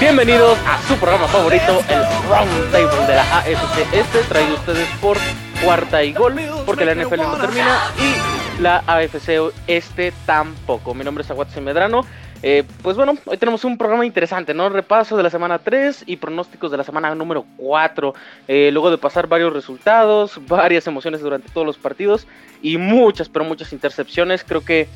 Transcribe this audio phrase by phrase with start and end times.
[0.00, 5.18] Bienvenidos a su programa favorito, el Round Table de la AFC Este, traído ustedes por
[5.62, 10.94] cuarta y gol, porque la NFL no termina y la AFC Este tampoco.
[10.94, 12.06] Mi nombre es Aguatse Medrano.
[12.42, 14.70] Eh, pues bueno, hoy tenemos un programa interesante, ¿no?
[14.70, 18.14] Repaso de la semana 3 y pronósticos de la semana número 4.
[18.48, 22.26] Eh, luego de pasar varios resultados, varias emociones durante todos los partidos
[22.62, 24.88] y muchas, pero muchas intercepciones, creo que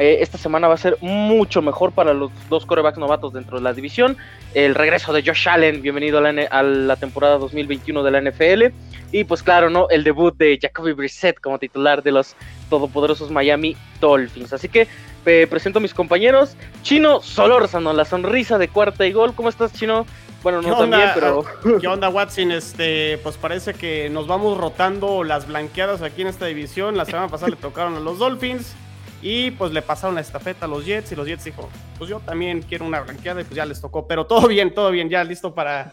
[0.00, 3.62] eh, esta semana va a ser mucho mejor para los dos corebacks novatos dentro de
[3.62, 4.16] la división.
[4.54, 8.74] El regreso de Josh Allen, bienvenido a la, a la temporada 2021 de la NFL.
[9.12, 9.90] Y pues claro, ¿no?
[9.90, 12.34] El debut de Jacoby Brissett como titular de los
[12.70, 14.54] todopoderosos Miami Dolphins.
[14.54, 14.88] Así que
[15.26, 16.56] eh, presento a mis compañeros.
[16.82, 19.34] Chino Solórzano, la sonrisa de cuarta y gol.
[19.34, 20.06] ¿Cómo estás, Chino?
[20.42, 21.44] Bueno, no también, pero.
[21.78, 22.52] ¿Qué onda, Watson?
[22.52, 26.96] Este, pues parece que nos vamos rotando las blanqueadas aquí en esta división.
[26.96, 28.74] La semana pasada le tocaron a los Dolphins.
[29.22, 32.20] Y pues le pasaron la estafeta a los Jets y los Jets dijo, pues yo
[32.20, 34.06] también quiero una blanqueada y pues ya les tocó.
[34.06, 35.92] Pero todo bien, todo bien, ya listo para,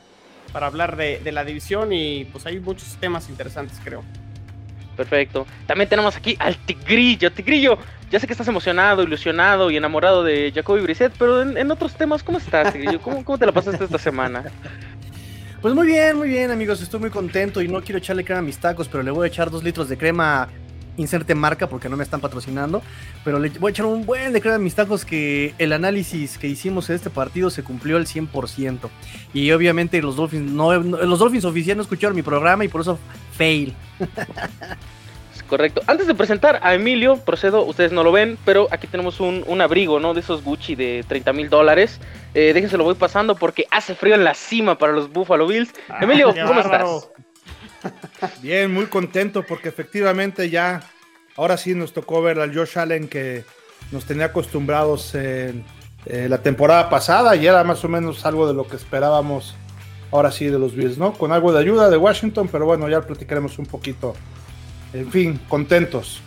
[0.54, 4.04] para hablar de, de la división y pues hay muchos temas interesantes, creo.
[4.98, 5.46] Perfecto.
[5.68, 7.32] También tenemos aquí al Tigrillo.
[7.32, 7.78] Tigrillo,
[8.10, 12.24] ya sé que estás emocionado, ilusionado y enamorado de Jacoby Brissett, pero en, otros temas,
[12.24, 13.00] ¿cómo estás, Tigrillo?
[13.00, 14.46] ¿Cómo, ¿Cómo, te la pasaste esta semana?
[15.62, 16.82] Pues muy bien, muy bien, amigos.
[16.82, 19.28] Estoy muy contento y no quiero echarle crema a mis tacos, pero le voy a
[19.28, 20.50] echar dos litros de crema
[20.98, 22.82] inserte marca porque no me están patrocinando,
[23.24, 26.38] pero le voy a echar un buen de crema a mis tacos que el análisis
[26.38, 28.90] que hicimos en este partido se cumplió al 100%.
[29.34, 33.00] Y obviamente los Dolphins no, los Dolphins oficiales no escucharon mi programa y por eso
[33.32, 33.74] fail.
[35.48, 35.82] Correcto.
[35.88, 39.62] Antes de presentar a Emilio, procedo, ustedes no lo ven, pero aquí tenemos un, un
[39.62, 40.14] abrigo, ¿no?
[40.14, 42.02] De esos Gucci de 30 mil dólares.
[42.34, 45.74] Eh, déjense lo voy pasando porque hace frío en la cima para los Buffalo Bills.
[45.90, 47.10] Ah, Emilio, ¿cómo estás?
[48.42, 50.82] Bien, muy contento porque efectivamente ya,
[51.36, 53.44] ahora sí nos tocó ver al Josh Allen que
[53.92, 55.64] nos tenía acostumbrados en
[56.06, 59.56] eh, la temporada pasada y era más o menos algo de lo que esperábamos
[60.12, 61.14] ahora sí de los Bills, ¿no?
[61.14, 64.16] Con algo de ayuda de Washington, pero bueno, ya platicaremos un poquito.
[64.94, 66.22] En fin, contentos.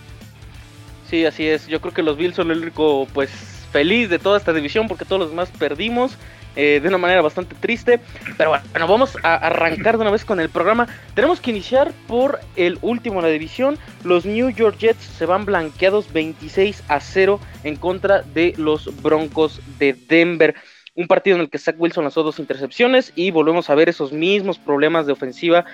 [1.08, 1.66] Sí, así es.
[1.66, 3.30] Yo creo que los Bills son el único, pues,
[3.72, 6.12] feliz de toda esta división porque todos los demás perdimos.
[6.56, 8.00] Eh, de una manera bastante triste.
[8.36, 10.88] Pero bueno, vamos a arrancar de una vez con el programa.
[11.14, 13.78] Tenemos que iniciar por el último en la división.
[14.04, 19.60] Los New York Jets se van blanqueados 26 a 0 en contra de los Broncos
[19.78, 20.54] de Denver.
[20.94, 24.12] Un partido en el que Zach Wilson lanzó dos intercepciones y volvemos a ver esos
[24.12, 25.64] mismos problemas de ofensiva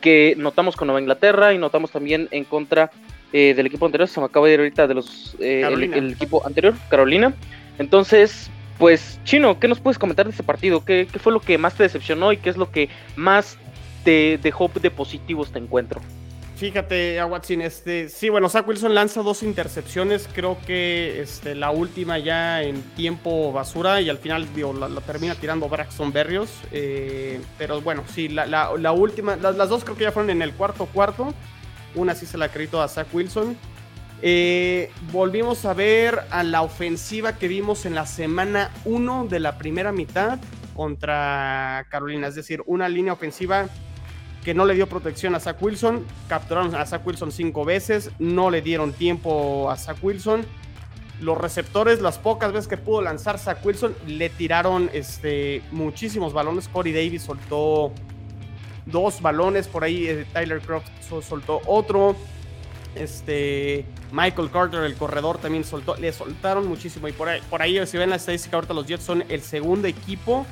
[0.00, 2.90] que notamos con Nueva Inglaterra y notamos también en contra
[3.32, 4.08] eh, del equipo anterior.
[4.08, 7.34] Se me acaba de ir ahorita de los eh, el, equipo anterior, Carolina.
[7.78, 10.84] Entonces, pues, Chino, ¿qué nos puedes comentar de ese partido?
[10.84, 13.56] ¿Qué, fue lo que más te decepcionó y qué es lo que más
[14.04, 16.00] te dejó de positivo este encuentro?
[16.56, 22.18] Fíjate, Watson, este, sí, bueno, Zach Wilson lanza dos intercepciones, creo que este, la última
[22.20, 24.46] ya en tiempo basura y al final
[24.78, 29.96] la, termina tirando Braxton Berrios, eh, pero bueno, sí, la, última, las, las, dos creo
[29.96, 31.34] que ya fueron en el cuarto cuarto,
[31.96, 33.56] una sí se la acredito a Zach Wilson,
[34.22, 39.58] eh, volvimos a ver a la ofensiva que vimos en la semana 1 de la
[39.58, 40.38] primera mitad
[40.74, 42.28] contra Carolina.
[42.28, 43.68] Es decir, una línea ofensiva
[44.44, 46.06] que no le dio protección a Zach Wilson.
[46.28, 48.10] Capturaron a Zach Wilson cinco veces.
[48.20, 50.44] No le dieron tiempo a Zach Wilson.
[51.20, 56.68] Los receptores, las pocas veces que pudo lanzar Zach Wilson, le tiraron este, muchísimos balones.
[56.68, 57.92] Corey Davis soltó
[58.86, 59.68] dos balones.
[59.68, 60.88] Por ahí eh, Tyler Croft
[61.22, 62.16] soltó otro.
[62.94, 65.96] Este, Michael Carter, el corredor, también soltó.
[65.96, 67.08] Le soltaron muchísimo.
[67.08, 69.88] Y por ahí, por ahí si ven la estadística, ahorita los Jets son el segundo
[69.88, 70.46] equipo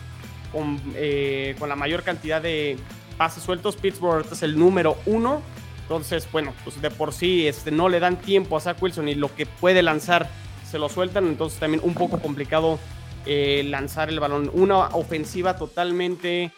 [0.53, 2.79] con, eh, con la mayor cantidad de
[3.17, 3.77] pases sueltos.
[3.77, 5.43] Pittsburgh es el número uno.
[5.83, 9.17] Entonces, bueno, pues de por sí este, no le dan tiempo a Zach Wilson y
[9.17, 10.31] lo que puede lanzar
[10.69, 11.27] se lo sueltan.
[11.27, 12.79] Entonces también un poco complicado
[13.27, 14.51] eh, lanzar el balón.
[14.55, 16.53] Una ofensiva totalmente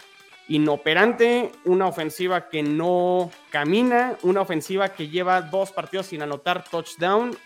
[0.48, 7.37] inoperante, una ofensiva que no camina, una ofensiva que lleva dos partidos sin anotar touchdown.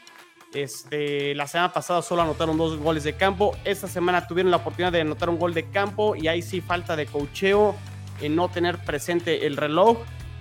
[0.54, 3.56] Este, la semana pasada solo anotaron dos goles de campo.
[3.64, 6.96] Esta semana tuvieron la oportunidad de anotar un gol de campo y ahí sí falta
[6.96, 7.76] de cocheo
[8.20, 9.98] en no tener presente el reloj.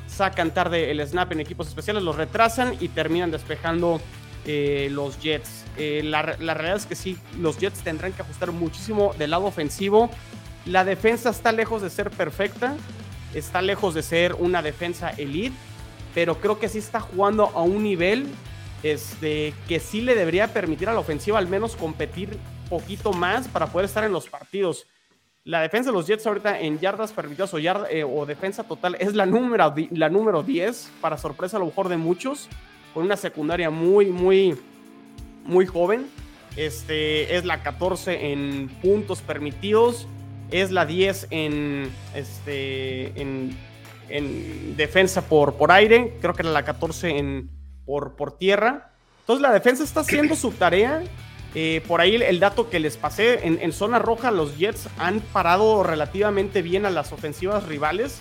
[0.07, 3.99] Sacan tarde el snap en equipos especiales, los retrasan y terminan despejando
[4.45, 5.65] eh, los Jets.
[5.77, 9.45] Eh, la, la realidad es que sí, los Jets tendrán que ajustar muchísimo del lado
[9.45, 10.09] ofensivo
[10.65, 12.75] la defensa está lejos de ser perfecta,
[13.33, 15.55] está lejos de ser una defensa elite,
[16.13, 18.27] pero creo que sí está jugando a un nivel
[18.81, 22.37] este, que sí le debería permitir a la ofensiva al menos competir
[22.69, 24.87] poquito más para poder estar en los partidos.
[25.43, 29.13] La defensa de los Jets ahorita en yardas permitidas o, eh, o defensa total es
[29.13, 32.49] la número, la número 10, para sorpresa a lo mejor de muchos,
[32.95, 34.57] con una secundaria muy, muy,
[35.43, 36.07] muy joven.
[36.55, 40.07] Este, es la 14 en puntos permitidos
[40.61, 43.57] es la 10 en, este, en,
[44.09, 47.49] en defensa por, por aire, creo que era la 14 en,
[47.85, 48.91] por, por tierra.
[49.21, 51.03] Entonces la defensa está haciendo su tarea.
[51.57, 55.83] Eh, por ahí el, dato que les pasé, en, zona roja los Jets han parado
[55.83, 58.19] relativamente bien a las ofensivas rivales.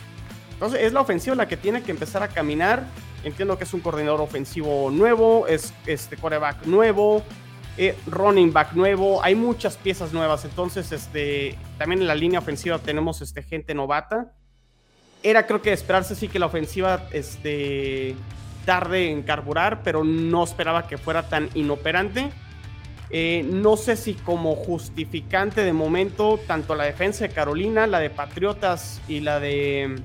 [0.53, 2.87] Entonces es la ofensiva la que tiene que empezar a caminar.
[3.25, 7.25] Entiendo que es un coordinador ofensivo nuevo, es este coreback nuevo,
[7.77, 10.45] eh, running back nuevo, hay muchas piezas nuevas.
[10.45, 14.33] Entonces, este, también en la línea ofensiva tenemos este, gente novata.
[15.23, 18.15] Era creo que esperarse sí que la ofensiva este,
[18.65, 22.31] tarde en carburar, pero no esperaba que fuera tan inoperante.
[23.11, 28.11] Eh, no sé si como justificante de momento, tanto la defensa de Carolina, la de
[28.11, 29.97] Patriotas y la de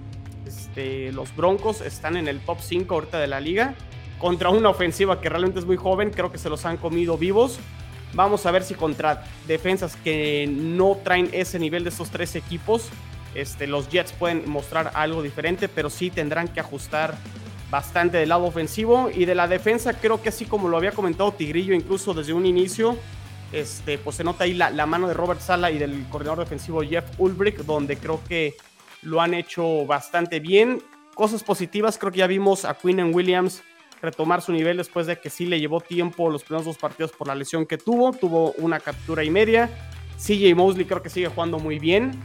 [0.46, 3.76] este, los Broncos están en el top 5 ahorita de la liga.
[4.20, 7.60] Contra una ofensiva que realmente es muy joven, creo que se los han comido vivos.
[8.14, 12.90] Vamos a ver si contra defensas que no traen ese nivel de esos tres equipos,
[13.36, 17.16] este, los Jets pueden mostrar algo diferente, pero sí tendrán que ajustar
[17.70, 21.32] bastante del lado ofensivo y de la defensa creo que así como lo había comentado
[21.32, 22.98] Tigrillo incluso desde un inicio
[23.52, 26.82] este, pues se nota ahí la, la mano de Robert Sala y del coordinador defensivo
[26.82, 28.56] Jeff Ulbrich donde creo que
[29.04, 30.82] lo han hecho bastante bien
[31.14, 33.62] cosas positivas creo que ya vimos a Quinn Williams
[34.02, 37.28] retomar su nivel después de que sí le llevó tiempo los primeros dos partidos por
[37.28, 39.70] la lesión que tuvo tuvo una captura y media
[40.18, 42.20] CJ Mosley creo que sigue jugando muy bien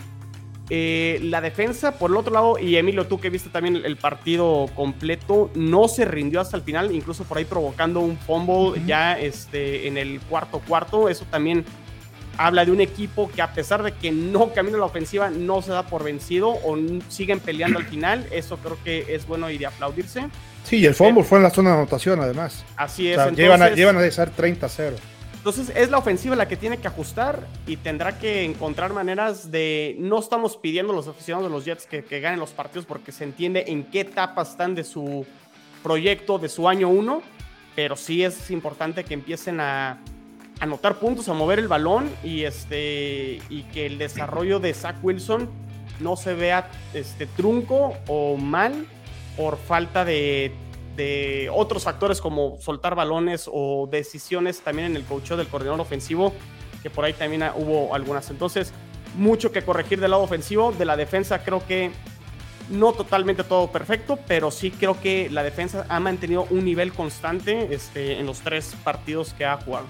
[0.71, 4.67] eh, la defensa, por el otro lado, y Emilio, tú que viste también el partido
[4.75, 9.87] completo, no se rindió hasta el final, incluso por ahí provocando un fumble ya este,
[9.87, 11.11] en el cuarto cuarto.
[11.11, 11.67] Eso también
[12.39, 15.71] habla de un equipo que a pesar de que no camina la ofensiva, no se
[15.71, 16.79] da por vencido o
[17.09, 18.27] siguen peleando al final.
[18.31, 20.29] Eso creo que es bueno y de aplaudirse.
[20.65, 22.65] Sí, y el fumble fue en la zona de anotación además.
[22.77, 23.19] Así es.
[23.33, 24.95] llevan, a, llevan a ser 30-0.
[25.45, 29.95] Entonces es la ofensiva la que tiene que ajustar y tendrá que encontrar maneras de...
[29.99, 33.25] No estamos pidiendo a los aficionados de los Jets que, ganen los partidos porque se
[33.25, 35.27] entiende en qué etapa están de su
[35.83, 37.21] proyecto, de su año uno,
[37.77, 39.99] pero sí es importante que empiecen a
[40.61, 45.51] anotar puntos, a mover el balón y, este, y que el desarrollo de Zach Wilson
[46.01, 48.87] no se vea este, trunco o mal
[49.37, 50.53] por falta de
[51.53, 56.33] otros factores como soltar balones o decisiones también en el coacheo del coordinador ofensivo,
[56.83, 58.31] que por ahí también hubo algunas.
[58.31, 58.73] Entonces,
[59.17, 60.73] mucho que corregir del lado ofensivo.
[60.73, 61.91] De la defensa creo que
[62.71, 67.75] no totalmente todo perfecto, pero sí creo que la defensa ha mantenido un nivel constante
[67.75, 69.87] este, en los tres partidos que ha jugado.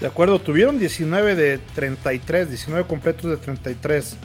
[0.00, 4.16] De acuerdo, tuvieron 19 de 33, 19 completos de 33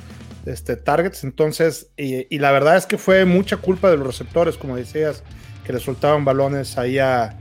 [0.45, 1.23] este, targets.
[1.23, 5.23] Entonces, y, la verdad es que fue mucha culpa de los receptores, como decías,
[5.65, 7.37] que le soltaban balones ahí a,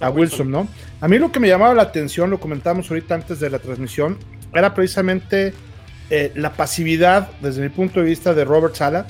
[0.00, 0.68] a Wilson, ¿no?
[1.00, 4.18] A mí lo que me llamaba la atención, lo comentamos ahorita antes de la transmisión,
[4.54, 5.54] era precisamente
[6.10, 9.06] eh, la pasividad, desde mi punto de vista, de Robert Sala,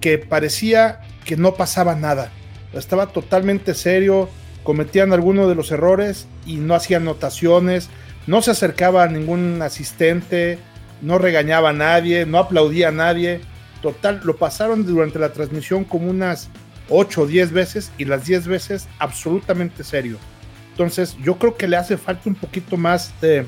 [0.00, 2.30] que parecía que no pasaba nada.
[2.72, 4.28] Estaba totalmente serio,
[4.62, 7.88] cometían algunos de los errores y no hacían anotaciones,
[8.26, 10.58] no se acercaba a ningún asistente,
[11.00, 13.40] no regañaba a nadie, no aplaudía a nadie.
[13.82, 16.48] Total, lo pasaron durante la transmisión como unas
[16.88, 20.18] 8 o 10 veces y las 10 veces absolutamente serio.
[20.70, 23.46] Entonces, yo creo que le hace falta un poquito más de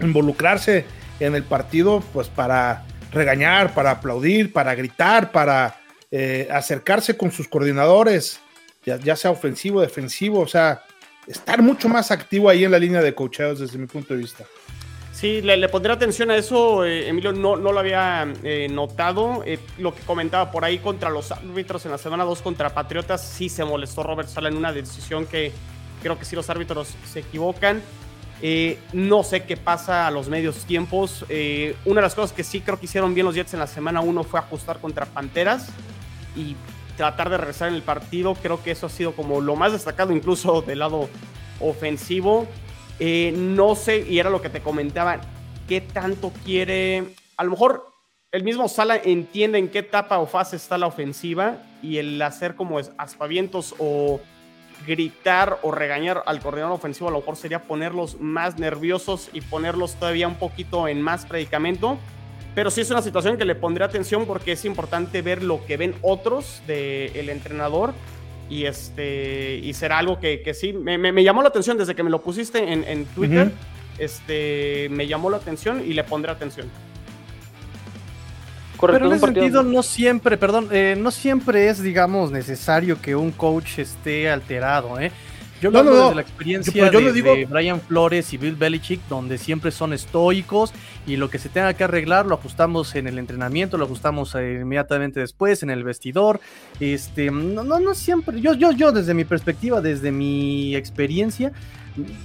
[0.00, 0.84] involucrarse
[1.20, 5.78] en el partido, pues para regañar, para aplaudir, para gritar, para
[6.10, 8.40] eh, acercarse con sus coordinadores,
[8.84, 10.82] ya, ya, sea ofensivo, defensivo, o sea,
[11.26, 14.44] estar mucho más activo ahí en la línea de cocheos desde mi punto de vista.
[15.16, 19.42] Sí, le, pondré atención a eso, eh, Emilio, no, no lo había eh, notado.
[19.46, 23.26] Eh, lo que comentaba por ahí contra los árbitros en la semana 2 contra Patriotas,
[23.26, 25.52] sí se molestó Robert Sala en una decisión que
[26.02, 27.80] creo que sí los árbitros se equivocan.
[28.92, 31.24] no sé qué pasa a los medios tiempos.
[31.86, 34.02] una de las cosas que sí creo que hicieron bien los Jets en la semana
[34.02, 35.70] 1 fue ajustar contra Panteras
[36.36, 36.56] y
[36.98, 38.34] tratar de regresar en el partido.
[38.34, 41.08] Creo que eso ha sido como lo más destacado incluso del lado
[41.58, 42.46] ofensivo.
[42.98, 45.20] Eh, no sé, y era lo que te comentaba,
[45.68, 47.14] qué tanto quiere.
[47.36, 47.92] A lo mejor
[48.32, 52.54] el mismo Sala entiende en qué etapa o fase está la ofensiva y el hacer
[52.54, 54.20] como aspavientos o
[54.86, 59.94] gritar o regañar al coordinador ofensivo a lo mejor sería ponerlos más nerviosos y ponerlos
[59.94, 61.98] todavía un poquito en más predicamento.
[62.54, 65.76] Pero sí es una situación que le pondré atención porque es importante ver lo que
[65.76, 67.92] ven otros del entrenador
[68.48, 72.02] y este y será algo que, que sí me, me, llamó la atención desde que
[72.02, 73.50] me lo pusiste en, en Twitter
[73.98, 76.68] este me llamó la atención y le pondré atención
[78.80, 83.32] pero en ese sentido no siempre perdón eh, no siempre es digamos necesario que un
[83.32, 85.10] coach esté alterado ¿eh?
[85.60, 89.92] Yo lo hablo desde la experiencia de, Brian Flores y Bill Belichick, donde siempre son
[89.92, 90.72] estoicos
[91.06, 94.60] y lo que se tenga que arreglar lo ajustamos en el entrenamiento, lo ajustamos eh,
[94.62, 96.40] inmediatamente después en el vestidor.
[96.80, 98.40] Este, no, no, no siempre.
[98.40, 101.52] Yo, yo, yo desde mi perspectiva, desde mi experiencia,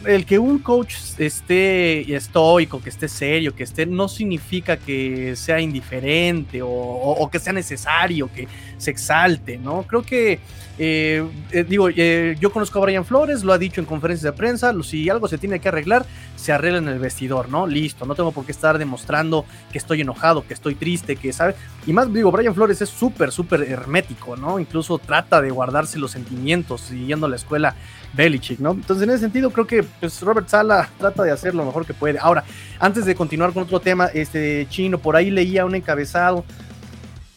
[0.05, 5.59] el que un coach esté estoico, que esté serio, que esté, no significa que sea
[5.59, 8.47] indiferente o, que sea necesario, que
[8.77, 9.83] se exalte, ¿no?
[9.83, 10.39] Creo que,
[10.77, 14.37] eh, eh, digo, eh, yo conozco a Brian Flores, lo ha dicho en conferencias de
[14.37, 17.67] prensa, si algo se tiene que arreglar, se arregla en el vestidor, ¿no?
[17.67, 21.55] Listo, no tengo por qué estar demostrando que estoy enojado, que estoy triste, que, ¿sabe?
[21.85, 24.59] Y más, digo, Brian Flores es súper, súper hermético, ¿no?
[24.59, 27.75] Incluso trata de guardarse los sentimientos, siguiendo la escuela
[28.13, 28.71] Belichick, ¿no?
[28.71, 31.93] Entonces, en ese sentido, creo que pues, Robert Sala trata de hacer lo mejor que
[31.93, 32.19] puede.
[32.19, 32.43] Ahora,
[32.79, 36.43] antes de continuar con otro tema, este chino, por ahí leía un encabezado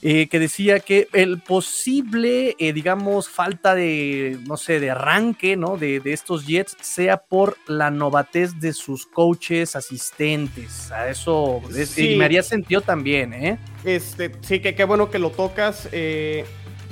[0.07, 5.79] eh, que decía que el posible, eh, digamos, falta de, no sé, de arranque, ¿no?
[5.79, 10.93] De, estos Jets sea por la novatez de sus coaches asistentes.
[10.93, 11.63] A eso
[11.97, 13.59] y me haría sentido también, ¿eh?
[13.83, 15.89] Este, sí, que qué bueno que lo tocas.
[15.91, 16.45] Eh,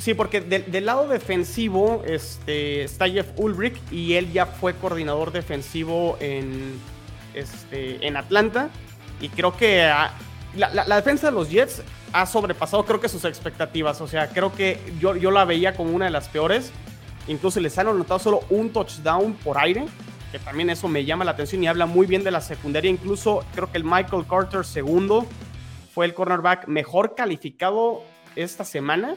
[0.03, 6.17] Sí, porque del lado defensivo este, está Jeff Ulbrich y él ya fue coordinador defensivo
[6.19, 6.77] en,
[7.35, 8.69] este, en Atlanta.
[9.21, 9.89] Y creo que
[10.57, 14.01] la, defensa de los Jets ha sobrepasado, creo que sus expectativas.
[14.01, 16.73] O sea, creo que yo, yo la veía como una de las peores.
[17.29, 19.87] Incluso les han anotado solo un touchdown por aire,
[20.33, 22.91] que también eso me llama la atención y habla muy bien de la secundaria.
[22.91, 25.27] Incluso creo que el Michael Carter segundo
[25.95, 28.03] fue el cornerback mejor calificado
[28.35, 29.15] esta semana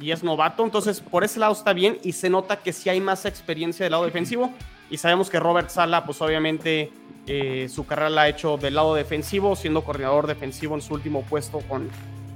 [0.00, 3.00] y es novato, entonces por ese lado está bien y se nota que sí hay
[3.00, 4.52] más experiencia del lado defensivo
[4.90, 6.90] y sabemos que Robert Sala pues obviamente
[7.26, 11.22] eh, su carrera la ha hecho del lado defensivo, siendo coordinador defensivo en su último
[11.22, 11.88] puesto con,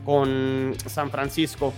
[0.05, 1.73] con San Francisco.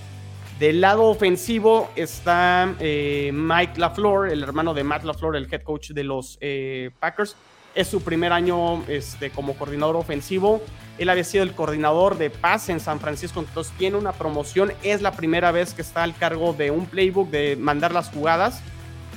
[0.59, 5.91] Del lado ofensivo está eh, Mike LaFleur, el hermano de Matt LaFleur, el head coach
[5.91, 7.37] de los eh, Packers.
[7.75, 10.62] Es su primer año este, como coordinador ofensivo.
[10.99, 14.73] Él había sido el coordinador de paz en San Francisco, entonces tiene una promoción.
[14.83, 18.61] Es la primera vez que está al cargo de un playbook, de mandar las jugadas.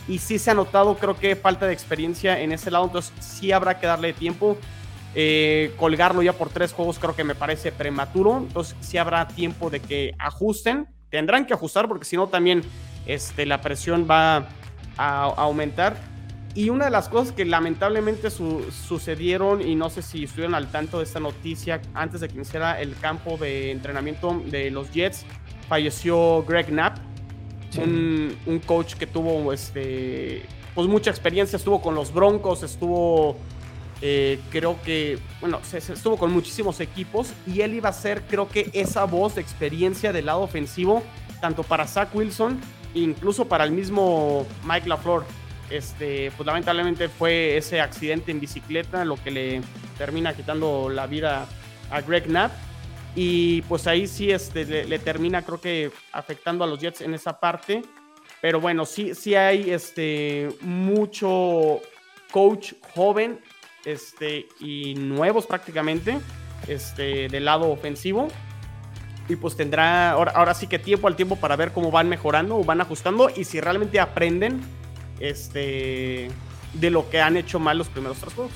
[0.08, 3.52] Y sí se ha notado, creo que falta de experiencia en ese lado, entonces sí
[3.52, 4.58] habrá que darle tiempo.
[5.18, 9.70] Eh, colgarlo ya por tres juegos creo que me parece prematuro, entonces sí habrá tiempo
[9.70, 10.88] de que ajusten.
[11.10, 12.62] Tendrán que ajustar porque si no también
[13.06, 14.50] este, la presión va
[14.98, 15.98] a aumentar
[16.56, 21.00] y una de las cosas que lamentablemente sucedieron, y no sé si estuvieron al tanto
[21.00, 25.26] de esta noticia antes de que iniciara el campo de entrenamiento de los Jets,
[25.68, 26.98] falleció Greg Knapp,
[27.78, 30.44] un, coach que tuvo este,
[30.74, 33.36] pues mucha experiencia, estuvo con los Broncos, estuvo,
[34.02, 38.70] eh, creo que, bueno, estuvo con muchísimos equipos y él iba a ser, creo que,
[38.72, 41.04] esa voz de experiencia del lado ofensivo,
[41.42, 42.62] tanto para Zach Wilson,
[42.94, 45.26] incluso para el mismo Mike LaFleur
[45.70, 49.62] este, pues lamentablemente fue ese accidente en bicicleta lo que le
[49.98, 51.48] termina quitando la vida
[51.90, 52.52] a Greg Knapp.
[53.16, 57.40] Y pues ahí sí este, le, termina, creo que, afectando a los Jets en esa
[57.40, 57.82] parte.
[58.42, 61.82] Pero bueno, sí, sí hay este, mucho
[62.32, 63.40] coach joven
[63.86, 66.20] este, y nuevos prácticamente
[66.68, 68.28] este, del lado ofensivo.
[69.30, 72.58] Y pues tendrá ahora, ahora sí que tiempo al tiempo para ver cómo van mejorando
[72.58, 74.62] o van ajustando y si realmente aprenden
[75.20, 76.30] este,
[76.74, 78.54] de lo que han hecho mal los primeros tres juegos.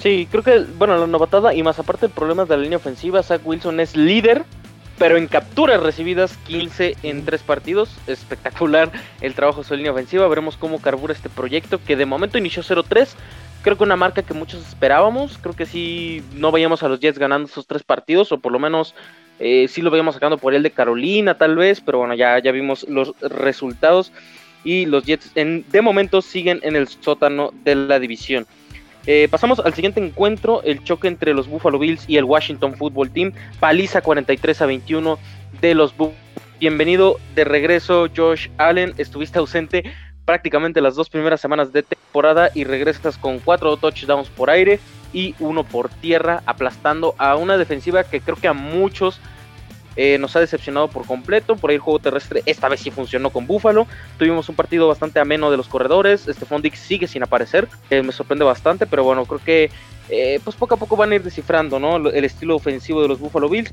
[0.00, 3.22] Sí, creo que, bueno, la novatada y más aparte el problema de la línea ofensiva,
[3.22, 4.44] Zach Wilson es líder,
[4.98, 7.94] pero en capturas recibidas 15 en tres partidos.
[8.06, 8.90] Espectacular
[9.20, 10.28] el trabajo de su línea ofensiva.
[10.28, 13.08] Veremos cómo carbura este proyecto que de momento inició 0-3.
[13.62, 15.38] Creo que una marca que muchos esperábamos.
[15.38, 18.58] Creo que sí, no veíamos a los Jets ganando esos tres partidos, o por lo
[18.58, 18.94] menos
[19.40, 22.52] eh, sí lo veíamos sacando por el de Carolina, tal vez, pero bueno, ya, ya
[22.52, 24.12] vimos los resultados.
[24.62, 28.46] Y los Jets de momento siguen en el sótano de la división.
[29.06, 33.10] Eh, pasamos al siguiente encuentro, el choque entre los Buffalo Bills y el Washington Football
[33.10, 33.32] Team.
[33.58, 35.18] Paliza 43 a 21
[35.62, 36.30] de los Buffalo.
[36.60, 38.92] Bienvenido de regreso, Josh Allen.
[38.98, 39.82] Estuviste ausente
[40.26, 44.78] prácticamente las dos primeras semanas de temporada y regresas con cuatro touchdowns por aire
[45.14, 49.20] y uno por tierra, aplastando a una defensiva que creo que a muchos
[49.96, 51.56] eh, nos ha decepcionado por completo.
[51.56, 53.86] Por ahí el juego terrestre esta vez sí funcionó con Buffalo.
[54.18, 56.28] Tuvimos un partido bastante ameno de los corredores.
[56.28, 57.68] Este Dix sigue sin aparecer.
[57.90, 59.70] Me sorprende bastante, pero bueno, creo que
[60.08, 61.96] eh, pues poco a poco van a ir descifrando ¿no?
[61.96, 63.72] el estilo ofensivo de los Buffalo Bills.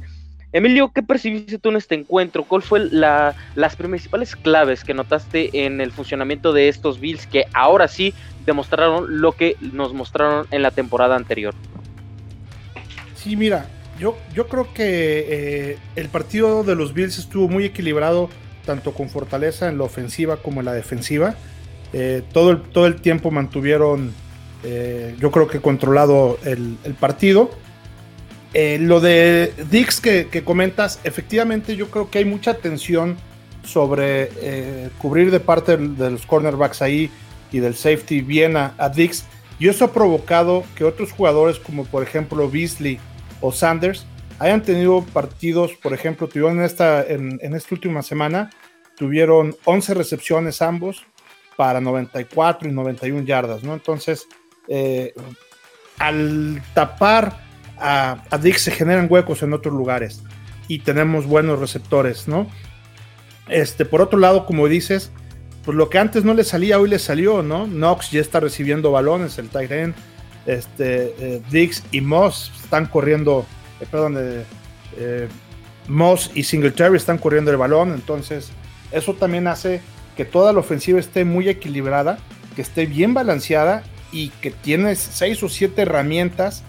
[0.54, 2.44] Emilio, ¿qué percibiste tú en este encuentro?
[2.46, 7.46] ¿Cuál fue la, las principales claves que notaste en el funcionamiento de estos Bills que
[7.54, 8.14] ahora sí
[8.46, 11.54] demostraron lo que nos mostraron en la temporada anterior?
[13.16, 13.68] Sí, mira,
[14.00, 18.30] yo, yo creo que eh, el partido de los Bills estuvo muy equilibrado
[18.66, 21.36] tanto con fortaleza en la ofensiva como en la defensiva.
[21.94, 24.14] Eh, todo, el, todo el tiempo mantuvieron,
[24.64, 27.50] eh, yo creo que controlado el, partido.
[28.54, 33.16] Lo de Dix que, que, comentas, efectivamente yo creo que hay mucha tensión
[33.64, 37.12] sobre cubrir de parte de los cornerbacks ahí
[37.52, 39.26] y del safety bien a, a Dix.
[39.60, 43.00] Y eso ha provocado que otros jugadores como por ejemplo Beasley
[43.42, 44.06] o Sanders
[44.40, 48.50] hayan tenido partidos, por ejemplo, tuvieron en esta, en, esta última semana,
[48.96, 51.06] tuvieron 11 recepciones ambos
[51.56, 53.74] para 94 y 91 yardas, ¿no?
[53.74, 54.28] Entonces,
[54.68, 55.14] eh,
[55.98, 57.40] al tapar
[57.80, 60.24] a, Dick se generan huecos en otros lugares
[60.68, 62.48] y tenemos buenos receptores, ¿no?
[63.50, 65.12] Este, por otro lado, como dices,
[65.66, 67.66] pues lo que antes no le salía, hoy le salió, ¿no?
[67.66, 69.96] Knox ya está recibiendo balones, el Tyren,
[70.48, 73.46] este, eh, Dix y Moss están corriendo
[73.80, 74.16] eh, perdón,
[74.98, 75.28] eh,
[75.88, 78.50] Moss y Singletary están corriendo el balón, entonces
[78.92, 79.82] eso también hace
[80.16, 82.18] que toda la ofensiva esté muy equilibrada,
[82.56, 86.64] que esté bien balanceada y que tienes seis o siete herramientas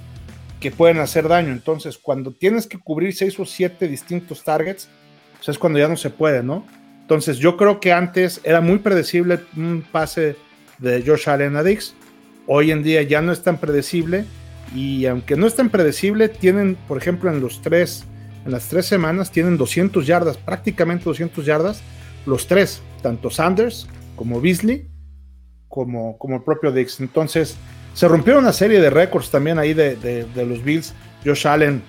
[0.60, 1.52] que pueden hacer daño.
[1.52, 4.88] Entonces, cuando tienes que cubrir seis o siete distintos targets,
[5.36, 6.66] pues es cuando ya no se puede, ¿no?
[7.00, 10.36] Entonces, yo creo que antes era muy predecible un pase
[10.78, 11.94] de Josh Allen a Dix.
[12.50, 14.24] Hoy en día ya no es tan predecible
[14.74, 18.04] y aunque no es tan predecible, tienen, por ejemplo, en los tres,
[18.46, 21.82] en las tres semanas, tienen 200 yardas, prácticamente 200 yardas,
[22.24, 23.86] los tres, tanto Sanders
[24.16, 24.88] como Beasley,
[25.68, 27.00] como, como el propio Dix.
[27.00, 27.58] Entonces,
[27.92, 30.94] se rompieron una serie de récords también ahí de, los Bills.
[31.26, 31.82] Josh Allen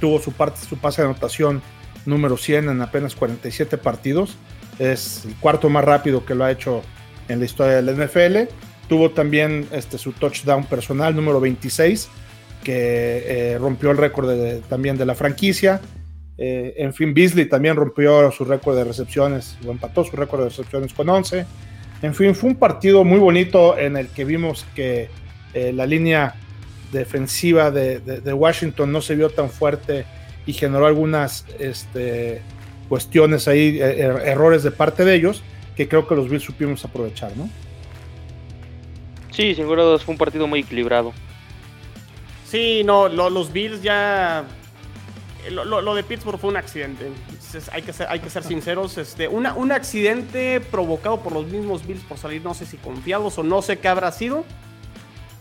[0.00, 1.60] tuvo su parte, su pase de anotación
[2.06, 4.38] número 100 en apenas 47 partidos.
[4.78, 6.82] Es el cuarto más rápido que lo ha hecho
[7.28, 8.50] en la historia del NFL.
[8.88, 12.08] Tuvo también este, su touchdown personal número 26,
[12.62, 14.28] que eh, rompió el récord
[14.68, 15.80] también de la franquicia.
[16.38, 20.48] Eh, en fin, Beasley también rompió su récord de recepciones, o empató su récord de
[20.50, 21.46] recepciones con 11.
[22.02, 25.08] En fin, fue un partido muy bonito en el que vimos que
[25.54, 26.34] eh, la línea
[26.92, 28.00] defensiva de,
[28.32, 30.04] Washington no se vio tan fuerte
[30.44, 32.42] y generó algunas este,
[32.88, 35.42] cuestiones ahí, er, errores de parte de ellos,
[35.74, 37.48] que creo que los Bills supimos aprovechar, ¿no?
[39.36, 41.12] Sí, sin duda fue un partido muy equilibrado.
[42.46, 44.44] Sí, no, los Bills ya.
[45.50, 47.10] Lo, de Pittsburgh fue un accidente.
[47.70, 48.96] Hay que ser, hay que ser sinceros.
[48.96, 53.38] Este, una, un accidente provocado por los mismos Bills por salir, no sé si confiados
[53.38, 54.44] o no sé qué habrá sido.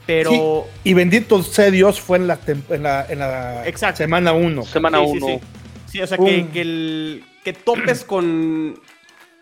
[0.05, 0.67] Pero.
[0.83, 4.63] y bendito sea Dios, fue en la, en la, semana 1.
[4.65, 5.39] Semana 1.
[5.87, 8.77] Sí, o sea, que, que, que topes con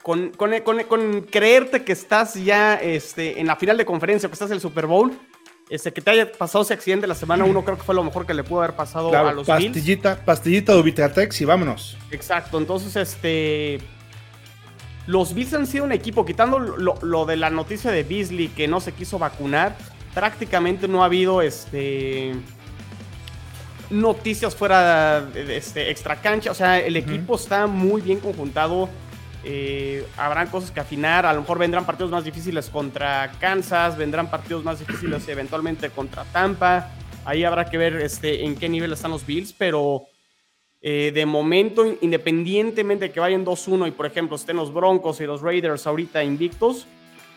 [0.03, 4.55] con, con, creerte que estás ya este, en la final de conferencia, que estás en
[4.55, 5.17] el Super Bowl,
[5.69, 8.25] este, que te haya pasado ese accidente la semana 1, creo que fue lo mejor
[8.25, 10.25] que le pudo haber pasado a los pastillita, Bills.
[10.25, 11.97] Pastillita de Ubitratex y vámonos.
[12.11, 13.79] Exacto, entonces este...
[15.07, 18.81] Los Bills han sido un equipo, quitando lo, de la noticia de Beasley que no
[18.81, 19.75] se quiso vacunar,
[20.13, 22.33] prácticamente no ha habido este
[23.89, 26.51] noticias fuera de este, extra cancha.
[26.51, 28.89] O sea, el equipo está muy bien conjuntado.
[29.45, 34.29] Eh, habrán cosas que afinar, a lo mejor vendrán partidos más difíciles contra Kansas, vendrán
[34.29, 36.91] partidos más difíciles eventualmente contra Tampa.
[37.25, 40.03] Ahí habrá que ver este, en qué nivel están los Bills, pero
[40.81, 45.25] eh, de momento, independientemente de que vayan 2-1 y por ejemplo estén los Broncos y
[45.25, 46.87] los Raiders ahorita invictos,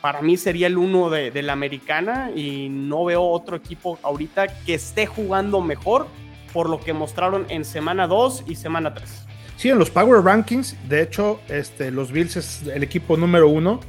[0.00, 4.46] para mí sería el uno de, de la americana y no veo otro equipo ahorita
[4.64, 6.06] que esté jugando mejor
[6.52, 9.25] por lo que mostraron en semana 2 y semana 3.
[9.56, 13.80] Sí, en los Power Rankings, de hecho, este, los Bills es el equipo número uno,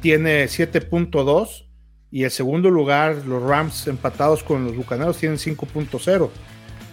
[0.00, 1.64] tiene 7.2
[2.10, 6.28] y el segundo lugar, los Rams empatados con los Bucaneros tienen 5.0.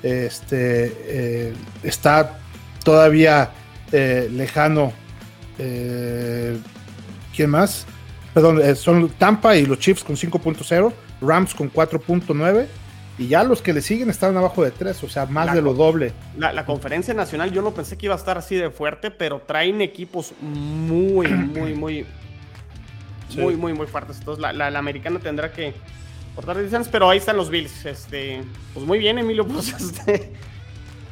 [0.04, 2.40] Este, eh, está
[2.84, 3.52] todavía
[3.92, 4.94] eh, lejano.
[5.58, 6.58] Eh,
[7.36, 7.86] ¿Quién más?
[8.34, 12.68] Perdón, son Tampa y los Chiefs con 5.0, Rams con 4.9
[13.20, 15.74] y ya los que le siguen están abajo de tres, o sea, más de lo
[15.74, 16.14] doble.
[16.38, 19.82] La, conferencia nacional yo no pensé que iba a estar así de fuerte, pero traen
[19.82, 22.06] equipos muy, muy, muy,
[23.36, 24.20] muy, muy, muy fuertes.
[24.20, 25.74] Entonces la, americana tendrá que
[26.34, 27.86] cortar distancias, pero ahí están los Bills.
[27.86, 28.42] Este,
[28.74, 30.32] pues muy bien, Emilio, pues este.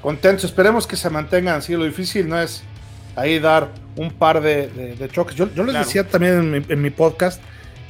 [0.02, 1.76] Contentos, esperemos que se mantengan así.
[1.76, 2.64] Lo difícil no es
[3.18, 5.36] ahí dar un par de, choques.
[5.36, 7.42] Yo, les decía también en mi podcast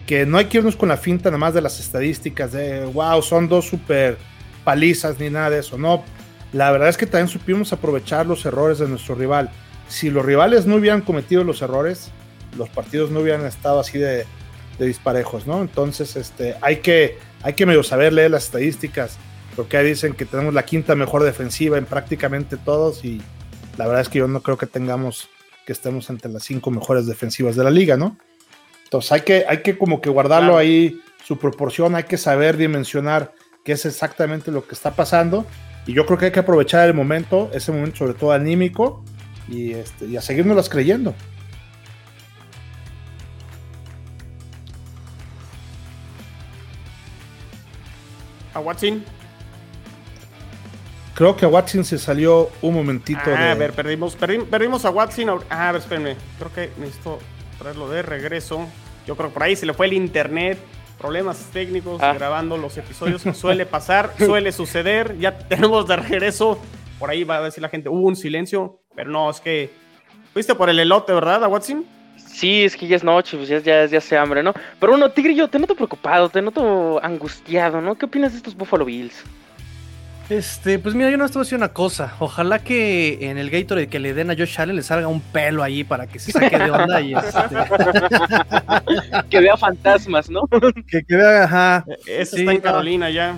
[0.08, 3.22] que no hay que irnos con la finta nada más de las estadísticas de wow,
[3.22, 4.18] son dos super
[4.64, 5.78] palizas ni nada de eso.
[5.78, 6.04] No,
[6.54, 9.52] la verdad es que también supimos aprovechar los errores de nuestro rival.
[9.90, 12.10] Si los rivales no hubieran cometido los errores,
[12.58, 14.26] los partidos no hubieran estado así de,
[14.80, 15.62] disparejos, ¿no?
[15.62, 19.18] Entonces, este, hay que, hay que medio saber leer las estadísticas,
[19.56, 23.22] porque dicen que tenemos la quinta mejor defensiva en prácticamente todos y
[23.76, 25.30] la verdad es que yo no creo que tengamos
[25.66, 28.18] que estemos entre las cinco mejores defensivas de la liga, ¿no?
[28.88, 33.34] Entonces hay que, hay que como que guardarlo ahí, su proporción, hay que saber dimensionar
[33.66, 35.46] qué es exactamente lo que está pasando.
[35.86, 39.04] Y yo creo que hay que aprovechar el momento, ese momento sobre todo anímico,
[39.50, 41.14] y, este, y a seguirnos creyendo.
[48.54, 49.04] A Watson.
[51.14, 53.20] Creo que a Watson se salió un momentito.
[53.26, 55.42] Ah, A ver, perdimos, perdimos a Watson.
[55.50, 56.16] Ah, a ver, espérenme.
[56.38, 57.20] Creo que necesito
[57.58, 58.68] traerlo de regreso.
[59.06, 60.58] Yo creo que por ahí se le fue el internet.
[60.98, 62.14] Problemas técnicos ah.
[62.14, 63.22] grabando los episodios.
[63.34, 65.18] suele pasar, suele suceder.
[65.20, 66.60] Ya tenemos de regreso.
[67.00, 68.80] Por ahí va a decir la gente, hubo un silencio.
[68.96, 69.70] Pero no, es que.
[70.34, 71.86] Fuiste por el elote, ¿verdad, a Watson?
[72.16, 74.54] Sí, es que ya es noche, pues ya, ya, ya hace hambre, ¿no?
[74.80, 77.96] Pero uno, Tigrillo, te noto preocupado, te noto angustiado, ¿no?
[77.96, 79.24] ¿Qué opinas de estos Buffalo Bills?
[80.30, 82.14] Este, pues mira, yo no estoy haciendo una cosa.
[82.20, 85.64] Ojalá que en el Gatorade que le den a Josh Allen le salga un pelo
[85.64, 87.40] ahí para que se saque de onda y este...
[89.30, 90.42] que vea fantasmas, ¿no?
[90.88, 91.86] que, vea, ajá.
[92.06, 93.38] Ese está en Carolina ya.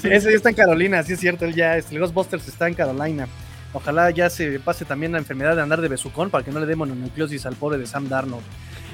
[0.00, 2.66] sí, ese ya está en Carolina, sí es cierto, él ya, este, el Ghostbusters está
[2.66, 3.28] en Carolina.
[3.74, 6.66] Ojalá ya se pase también la enfermedad de andar de besucón para que no le
[6.66, 8.42] dé mononucleosis al pobre de Sam Darnold.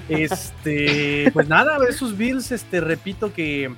[0.09, 3.71] Este, pues nada, esos Bills, este, repito que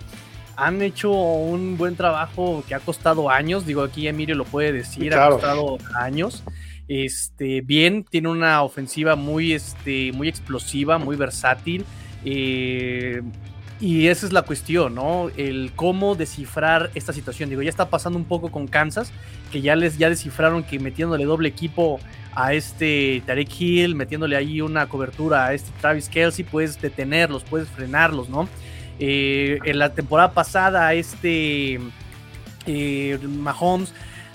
[0.59, 3.65] han hecho un buen trabajo que ha costado años.
[3.65, 6.43] Digo, aquí Emilio lo puede decir, ha costado años.
[6.89, 11.85] Este, bien, tiene una ofensiva muy, este, muy explosiva, muy versátil.
[12.25, 13.23] Eh,
[13.81, 15.31] y esa es la cuestión, ¿no?
[15.37, 17.51] El cómo descifrar esta situación.
[17.51, 19.13] Digo, ya está pasando un poco con Kansas,
[19.53, 22.01] que ya les ya descifraron que metiéndole doble equipo
[22.35, 27.69] a este Tarek Hill, metiéndole ahí una cobertura a este Travis Kelsey, puedes detenerlos, puedes
[27.69, 28.49] frenarlos, ¿no?
[28.99, 31.79] Eh, en la temporada pasada, este
[32.67, 33.93] eh, Mahomes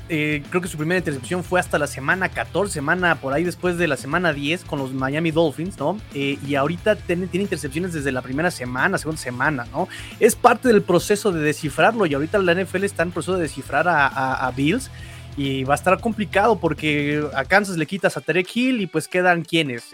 [0.09, 3.77] eh, creo que su primera intercepción fue hasta la semana 14, semana por ahí después
[3.77, 5.97] de la semana 10 con los Miami Dolphins, ¿no?
[6.13, 9.87] Y ahorita tiene, intercepciones desde la primera semana, segunda semana, ¿no?
[10.19, 13.87] Es parte del proceso de descifrarlo y ahorita la NFL está en proceso de descifrar
[13.87, 14.91] a, Bills
[15.37, 19.07] y va a estar complicado porque a Kansas le quitas a Tarek Hill y pues
[19.07, 19.89] quedan quienes.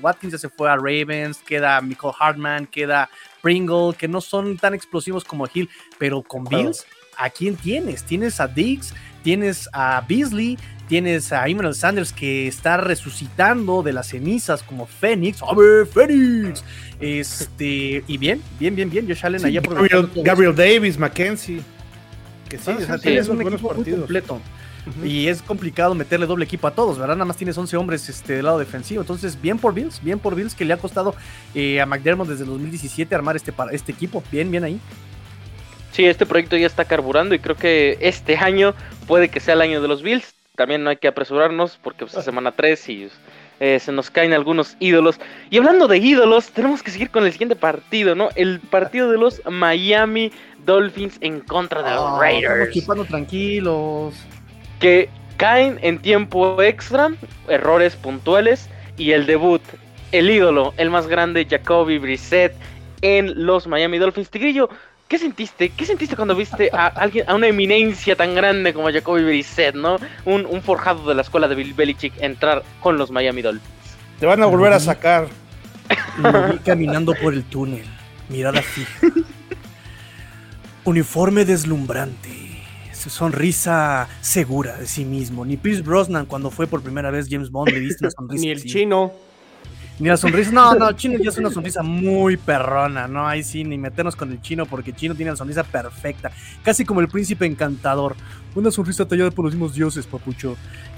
[0.00, 3.10] Watkins ya se fue a Ravens, queda Michael Hartman, queda
[3.42, 8.04] Pringle, que no son tan explosivos como Hill, pero con Bills, ¿a quién tienes?
[8.04, 14.08] Tienes a Diggs, tienes a Beasley, tienes a Emmanuel Sanders que está resucitando de las
[14.08, 15.42] cenizas como Fénix.
[15.42, 16.64] ¡A ver, Fénix!
[16.98, 19.06] Este, y bien, bien, bien, bien.
[19.06, 19.88] Josh Allen allá por
[20.22, 21.62] Gabriel, Davis, Mackenzie.
[22.48, 24.40] Que sí, ah, tienes un equipo muy completo.
[25.04, 27.14] Y es complicado meterle doble equipo a todos, ¿verdad?
[27.14, 29.02] Nada más tienes 11 hombres este, del lado defensivo.
[29.02, 31.14] Entonces, bien por Bills, bien por Bills que le ha costado
[31.54, 34.22] eh, a McDermott desde el 2017 armar este, este equipo.
[34.32, 34.80] Bien, bien ahí.
[35.92, 38.74] Sí, este proyecto ya está carburando y creo que este año
[39.06, 40.34] puede que sea el año de los Bills.
[40.56, 43.08] También no hay que apresurarnos porque pues, es semana 3 y
[43.60, 45.18] eh, se nos caen algunos ídolos.
[45.48, 48.28] Y hablando de ídolos, tenemos que seguir con el siguiente partido, ¿no?
[48.34, 50.32] El partido de los Miami
[50.64, 52.76] Dolphins en contra de los ah, Raiders.
[52.76, 54.14] Estamos tranquilos.
[54.80, 57.10] Que caen en tiempo extra,
[57.48, 59.62] errores puntuales y el debut,
[60.12, 62.52] el ídolo, el más grande, Jacoby Brissett
[63.02, 64.30] en los Miami Dolphins.
[64.30, 64.68] Tigrillo,
[65.10, 65.70] ¿Qué sentiste?
[65.70, 69.98] ¿Qué sentiste cuando viste a alguien, a una eminencia tan grande como Jacoby Brissett, ¿no?
[70.24, 73.96] Un, forjado de la escuela de Bill Belichick entrar con los Miami Dolphins.
[74.20, 75.26] Te van a volver a sacar.
[76.18, 77.86] Lo vi caminando por el túnel,
[78.28, 79.08] mirada fija.
[80.84, 82.49] Uniforme deslumbrante,
[83.08, 85.44] sonrisa segura de sí mismo.
[85.44, 88.44] Ni Pierce Brosnan cuando fue por primera vez James Bond le una sonrisa.
[88.44, 89.12] Ni el chino.
[90.00, 93.28] Ni la sonrisa, no, no, Chino ya es una sonrisa muy perrona, ¿no?
[93.28, 96.32] Ahí sí, ni meternos con el chino, porque Chino tiene la sonrisa perfecta,
[96.62, 98.16] casi como el príncipe encantador.
[98.54, 100.56] Una sonrisa tallada por los mismos dioses, papucho.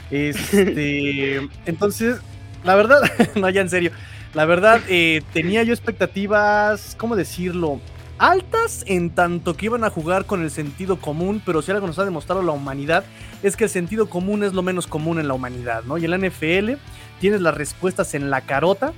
[0.08, 2.18] Este, entonces,
[2.62, 3.00] la verdad,
[3.34, 3.90] no, ya en serio,
[4.34, 7.80] la verdad, eh, tenía yo expectativas, ¿cómo decirlo?
[8.22, 11.98] Altas en tanto que iban a jugar con el sentido común, pero si algo nos
[11.98, 13.04] ha demostrado la humanidad
[13.42, 15.98] es que el sentido común es lo menos común en la humanidad, ¿no?
[15.98, 16.74] Y el NFL
[17.20, 18.92] tienes las respuestas en la carota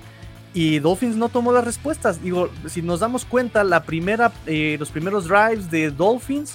[0.53, 2.23] y Dolphins no tomó las respuestas.
[2.23, 6.53] Digo, si nos damos cuenta, la primera, eh, los primeros drives de Dolphins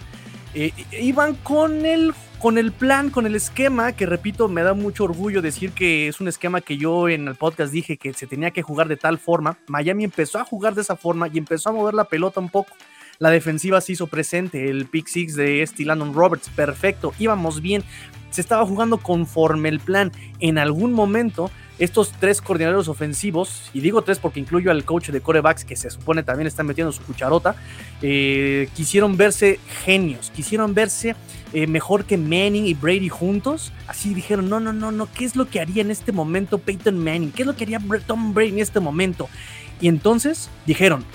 [0.54, 5.04] eh, iban con el, con el plan, con el esquema, que repito, me da mucho
[5.04, 8.52] orgullo decir que es un esquema que yo en el podcast dije que se tenía
[8.52, 9.58] que jugar de tal forma.
[9.68, 12.74] Miami empezó a jugar de esa forma y empezó a mover la pelota un poco.
[13.20, 17.84] La defensiva se hizo presente, el pick six de este Landon Roberts, perfecto, íbamos bien,
[18.30, 20.12] se estaba jugando conforme el plan.
[20.40, 25.22] En algún momento estos tres coordinadores ofensivos, y digo tres porque incluyo al coach de
[25.22, 27.56] corebacks que se supone también está metiendo su cucharota,
[28.02, 31.15] eh, quisieron verse genios, quisieron verse
[31.54, 33.72] eh, mejor que Manning y Brady juntos.
[33.88, 36.98] Así dijeron, no, no, no, no, ¿qué es lo que haría en este momento Peyton
[36.98, 37.32] Manning?
[37.32, 39.30] ¿Qué es lo que haría Tom Brady en este momento?
[39.82, 41.06] Y entonces dijeron,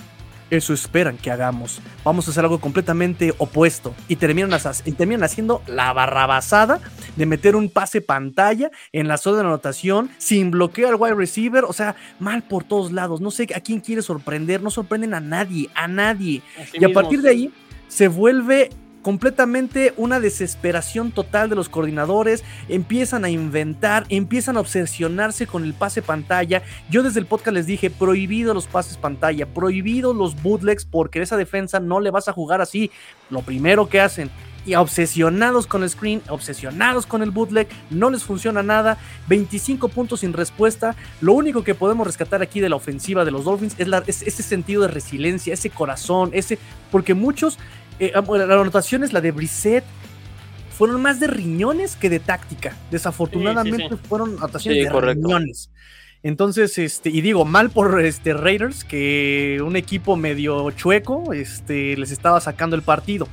[0.56, 1.80] eso esperan que hagamos.
[2.04, 3.94] Vamos a hacer algo completamente opuesto.
[4.08, 6.80] Y terminan, y terminan haciendo la barrabasada
[7.16, 11.64] de meter un pase pantalla en la zona de anotación sin bloqueo al wide receiver.
[11.64, 13.20] O sea, mal por todos lados.
[13.20, 14.62] No sé a quién quiere sorprender.
[14.62, 16.42] No sorprenden a nadie, a nadie.
[16.72, 17.52] y a partir de ahí
[17.88, 18.70] se vuelve
[19.04, 25.74] completamente una desesperación total de los coordinadores, empiezan a inventar, empiezan a obsesionarse con el
[25.74, 26.62] pase pantalla.
[26.88, 31.36] Yo desde el podcast les dije, prohibido los pases pantalla, prohibido los bootlegs, porque esa
[31.36, 32.90] defensa no le vas a jugar así.
[33.28, 34.30] Lo primero que hacen,
[34.66, 38.96] y obsesionados con el screen, obsesionados con el bootleg, no les funciona nada,
[39.28, 40.96] 25 puntos sin respuesta.
[41.20, 44.82] Lo único que podemos rescatar aquí de la ofensiva de los Dolphins es, ese sentido
[44.82, 46.58] de resiliencia, ese corazón, ese,
[46.90, 47.58] porque muchos
[47.98, 49.84] eh, ah, la anotación es la de Brissett.
[50.70, 52.76] Fueron más de riñones que de táctica.
[52.90, 55.70] Desafortunadamente fueron anotaciones de riñones.
[56.24, 62.10] Entonces, este, y digo, mal por este Raiders, que un equipo medio chueco este, les
[62.10, 63.28] estaba sacando el partido.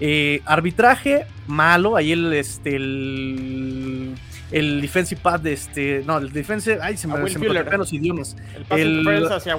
[0.00, 1.96] Eh, arbitraje, malo.
[1.96, 4.14] Ahí el, este, el,
[4.52, 8.36] el defensive pad, este, no, el defensive, ay, se me, se me los idiomas.
[8.68, 9.58] El el, hacia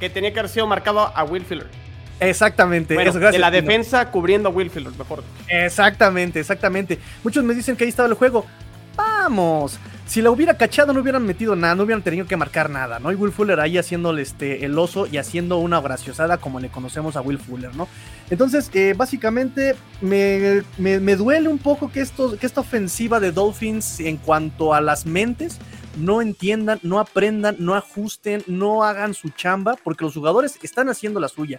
[0.00, 1.68] que tenía que haber sido marcado a Will Filler.
[2.20, 2.94] Exactamente.
[2.94, 5.22] de la defensa cubriendo a Willfield, mejor.
[5.48, 6.98] Exactamente, exactamente.
[7.22, 8.46] Muchos me dicen que ahí estaba el juego.
[8.96, 9.78] Vamos.
[10.06, 13.10] Si la hubiera cachado, no hubieran metido nada, no hubieran tenido que marcar nada, ¿no?
[13.10, 17.16] Y Will Fuller ahí haciéndole este, el oso y haciendo una graciosada como le conocemos
[17.16, 17.88] a Will Fuller, ¿no?
[18.30, 23.98] Entonces, eh, básicamente, me, me, duele un poco que, esto, que esta ofensiva de Dolphins
[23.98, 25.58] en cuanto a las mentes
[25.96, 31.18] no entiendan, no aprendan, no ajusten, no hagan su chamba, porque los jugadores están haciendo
[31.18, 31.58] la suya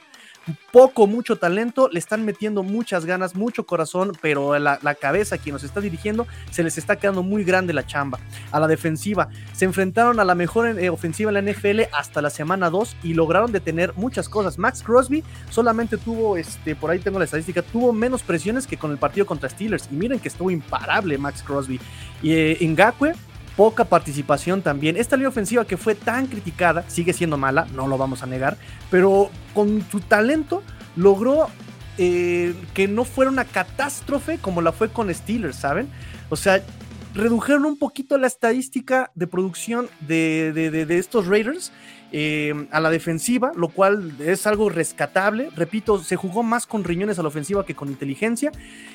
[0.71, 5.63] poco, mucho talento, le están metiendo muchas ganas, mucho corazón, pero la, cabeza, quien nos
[5.63, 8.19] está dirigiendo, se les está quedando muy grande la chamba.
[8.51, 12.29] A la defensiva, se enfrentaron a la mejor eh, ofensiva en la NFL hasta la
[12.29, 14.57] semana 2 y lograron detener muchas cosas.
[14.57, 18.91] Max Crosby solamente tuvo, este, por ahí tengo la estadística, tuvo menos presiones que con
[18.91, 19.89] el partido contra Steelers.
[19.91, 21.79] Y miren que estuvo imparable Max Crosby.
[22.21, 22.57] Y eh,
[23.57, 24.95] poca participación también.
[24.95, 28.55] Esta línea ofensiva que fue tan criticada, sigue siendo mala, no lo vamos a negar,
[28.89, 30.63] pero con su talento
[30.95, 31.49] logró
[31.97, 35.89] eh, que no fuera una catástrofe como la fue con Steelers, ¿saben?
[36.29, 36.63] O sea,
[37.17, 41.71] redujeron un poquito la estadística de producción de, de estos Raiders
[42.13, 45.49] eh, a la defensiva, lo cual es algo rescatable.
[45.57, 48.53] Repito, se jugó más con riñones a la ofensiva que con inteligencia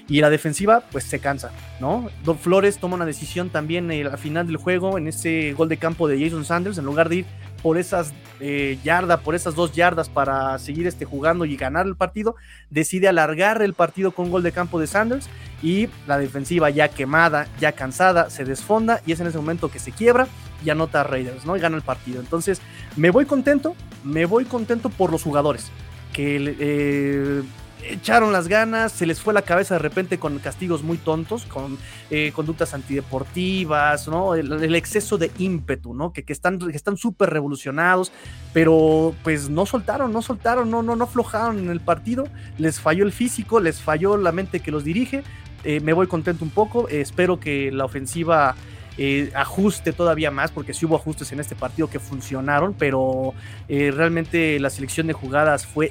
[0.09, 2.09] y la defensiva pues se cansa, ¿no?
[2.25, 5.77] Don Flores toma una decisión también eh, al final del juego en ese gol de
[5.77, 7.27] campo de Jason Sanders, en lugar de ir
[7.63, 11.97] por esas eh, yardas, por esas dos yardas para seguir este, jugando y ganar el
[11.97, 12.35] partido,
[12.71, 15.29] decide alargar el partido con gol de campo de Sanders
[15.63, 19.79] y la defensiva ya quemada, ya cansada, se desfonda y es en ese momento que
[19.79, 20.27] se quiebra
[20.65, 21.57] y anota a Raiders, ¿no?
[21.57, 22.21] Y gana el partido.
[22.21, 22.61] Entonces,
[22.97, 25.71] me voy contento, me voy contento por los jugadores
[26.13, 27.43] que eh,
[27.89, 31.79] echaron las ganas, se les fue la cabeza de repente con castigos muy tontos, con
[32.11, 34.35] eh, conductas antideportivas, ¿no?
[34.35, 36.13] El, exceso de ímpetu, ¿no?
[36.13, 38.13] Que, que están que están súper revolucionados,
[38.53, 42.25] pero pues no soltaron, no soltaron, no, no, no aflojaron en el partido,
[42.59, 45.23] les falló el físico, les falló la mente que los dirige.
[45.65, 48.57] Eh, me voy contento un poco, espero que la ofensiva
[48.99, 53.33] eh, ajuste todavía más, porque sí hubo ajustes en este partido que funcionaron, pero
[53.69, 55.91] eh, realmente la selección de jugadas fue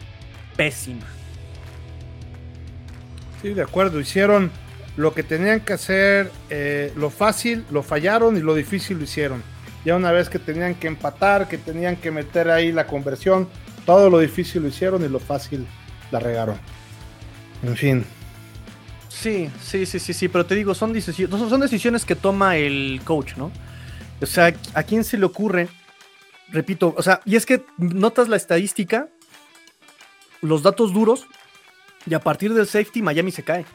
[0.56, 1.06] pésima.
[3.42, 4.52] Sí, de acuerdo, hicieron
[4.98, 9.44] lo que tenían que hacer, eh, lo fácil lo fallaron y lo difícil lo hicieron.
[9.84, 13.48] Ya una vez que tenían que empatar, que tenían que meter ahí la conversión,
[13.86, 15.66] todo lo difícil lo hicieron y lo fácil
[16.12, 16.58] la regaron.
[17.64, 18.06] En fin,
[19.22, 23.02] Sí, sí, sí, sí, sí, pero te digo, son decisiones, son decisiones que toma el
[23.04, 23.52] coach, ¿no?
[24.20, 25.68] O sea, ¿a quién se le ocurre?
[26.50, 29.10] Repito, o sea, y es que notas la estadística,
[30.42, 31.28] los datos duros,
[32.06, 33.66] y a partir del safety Miami se cae.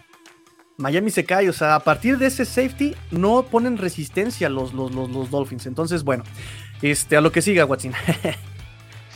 [0.78, 4.94] Miami se cae, o sea, a partir de ese safety no ponen resistencia los, los,
[4.94, 5.66] los, los Dolphins.
[5.66, 6.24] Entonces, bueno,
[6.82, 7.92] este, a lo que siga, Watson.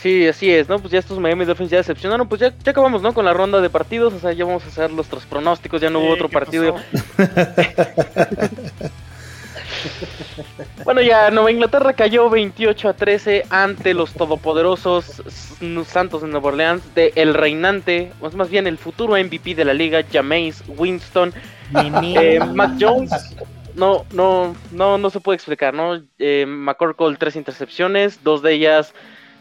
[0.01, 0.79] Sí, así es, ¿no?
[0.79, 3.13] Pues ya estos Miami Dolphins ya decepcionaron, pues ya, ya acabamos, ¿no?
[3.13, 5.99] Con la ronda de partidos, o sea, ya vamos a hacer nuestros pronósticos, ya no
[5.99, 6.75] hubo otro partido.
[10.85, 15.21] bueno, ya Nueva Inglaterra cayó 28 a 13 ante los todopoderosos
[15.85, 19.73] Santos de Nueva Orleans de el reinante, o más bien el futuro MVP de la
[19.73, 21.33] liga, Jameis Winston.
[21.73, 23.11] Eh, Mac Jones
[23.75, 26.01] no, no, no, no se puede explicar, ¿no?
[26.19, 28.93] Eh, McCorkle, tres intercepciones, dos de ellas,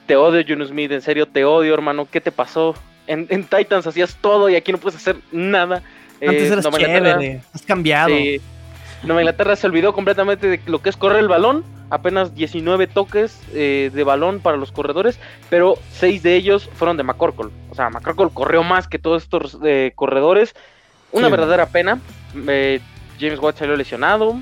[0.06, 2.74] te odio, Junior Smith, en serio, te odio, hermano, ¿qué te pasó?
[3.06, 5.82] En, en Titans hacías todo y aquí no puedes hacer nada.
[6.20, 8.10] Antes Eh, eras chévere, has cambiado.
[8.10, 8.40] Sí.
[9.02, 11.64] Nueva Inglaterra se olvidó completamente de lo que es correr el balón.
[11.88, 17.02] Apenas 19 toques eh, de balón para los corredores, pero 6 de ellos fueron de
[17.02, 17.50] McCorkle.
[17.70, 20.54] O sea, McCorkle corrió más que todos estos eh, corredores.
[21.12, 21.30] Una Sí.
[21.32, 21.98] verdadera pena.
[22.46, 22.80] Eh,
[23.18, 24.36] James Watt salió lesionado.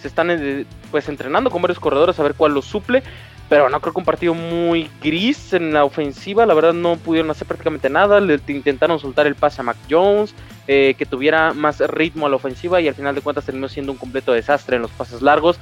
[0.00, 3.02] Se están pues entrenando con varios corredores a ver cuál los suple.
[3.48, 6.44] Pero no creo que un partido muy gris en la ofensiva.
[6.46, 8.20] La verdad no pudieron hacer prácticamente nada.
[8.20, 10.34] Le intentaron soltar el pase a Mac Jones.
[10.68, 12.80] Eh, que tuviera más ritmo a la ofensiva.
[12.80, 15.58] Y al final de cuentas terminó siendo un completo desastre en los pases largos.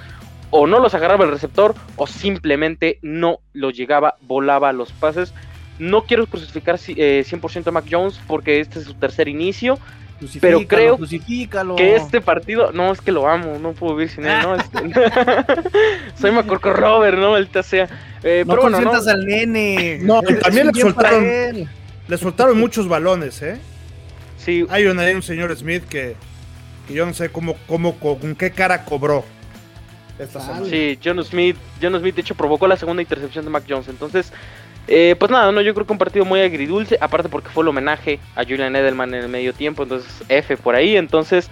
[0.51, 1.75] O no los agarraba el receptor.
[1.97, 5.33] O simplemente no los llegaba, volaba los pases.
[5.79, 9.79] No quiero crucificar si- eh, 100% a Mac Jones porque este es su tercer inicio.
[10.41, 10.97] Pero creo.
[11.77, 14.57] Que este partido, no, es que lo amo, no puedo vivir sin él, ¿no?
[16.19, 17.37] Soy Macorco Robert, ¿no?
[17.37, 17.87] El sea.
[18.23, 19.99] Eh, No pero bueno, al nene.
[20.03, 21.69] No, también le soltaron- él.
[22.09, 23.59] Le soltaron muchos balones, ¿eh?
[24.47, 26.15] Sí, Hay un, hay un señor Smith que,
[26.87, 29.25] que yo no sé cómo, cómo, con qué cara cobró
[30.21, 30.67] esta semana.
[30.67, 33.89] Sí, John Smith, John Smith de hecho provocó la segunda intercepción de Mac Jones.
[33.89, 34.33] Entonces,
[34.87, 37.69] eh, pues nada, no, yo creo que un partido muy agridulce, aparte porque fue el
[37.71, 40.97] homenaje a Julian Edelman en el medio tiempo, entonces F por ahí.
[40.97, 41.51] Entonces,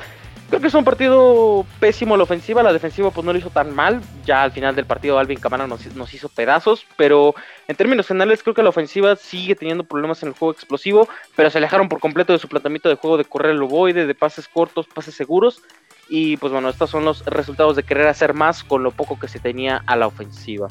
[0.54, 3.74] creo que es un partido pésimo la ofensiva, la defensiva pues no lo hizo tan
[3.74, 4.00] mal.
[4.24, 7.34] Ya al final del partido Alvin Kamara nos, nos hizo pedazos, pero
[7.66, 11.50] en términos generales creo que la ofensiva sigue teniendo problemas en el juego explosivo, pero
[11.50, 14.46] se alejaron por completo de su planteamiento de juego de correr el ovoide, de pases
[14.46, 15.60] cortos, pases seguros.
[16.08, 19.26] Y pues bueno, estos son los resultados de querer hacer más con lo poco que
[19.26, 20.68] se tenía a la ofensiva.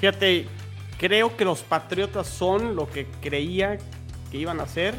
[0.00, 0.48] Fíjate,
[0.98, 3.78] creo que los Patriotas son lo que creía
[4.32, 4.96] que iban a ser.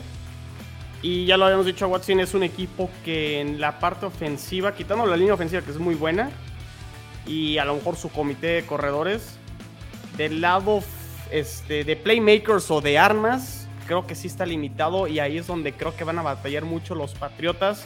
[1.01, 5.05] Y ya lo habíamos dicho, Watson es un equipo que en la parte ofensiva, quitando
[5.05, 6.29] la línea ofensiva que es muy buena,
[7.25, 9.37] y a lo mejor su comité de corredores,
[10.17, 10.83] del lado
[11.31, 15.73] este, de playmakers o de armas, creo que sí está limitado y ahí es donde
[15.73, 17.85] creo que van a batallar mucho los Patriotas.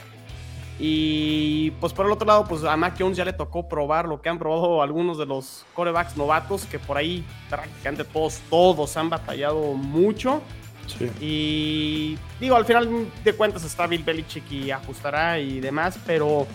[0.77, 4.21] Y pues por el otro lado, pues a Mac Jones ya le tocó probar lo
[4.21, 9.09] que han probado algunos de los corebacks novatos, que por ahí prácticamente todos, todos han
[9.09, 10.41] batallado mucho.
[10.87, 11.09] Sí.
[11.19, 16.47] Y digo, al final de cuentas está Bill Belichick y ajustará y demás, pero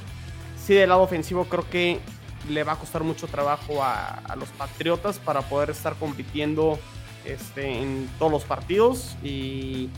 [0.56, 2.00] sí del lado ofensivo creo que
[2.48, 6.78] le va a costar mucho trabajo a, a los Patriotas para poder estar compitiendo
[7.24, 9.88] este, en todos los partidos y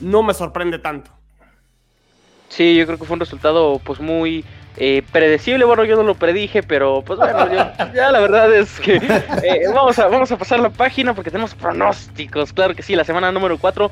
[0.00, 1.10] no me sorprende tanto.
[2.48, 4.44] Sí, yo creo que fue un resultado pues muy
[4.76, 5.64] eh, predecible.
[5.64, 9.62] Bueno, yo no lo predije, pero pues bueno, yo- ya la verdad es que eh,
[9.74, 12.52] vamos, a, vamos a pasar la página porque tenemos pronósticos.
[12.52, 13.90] Claro que sí, la semana número 4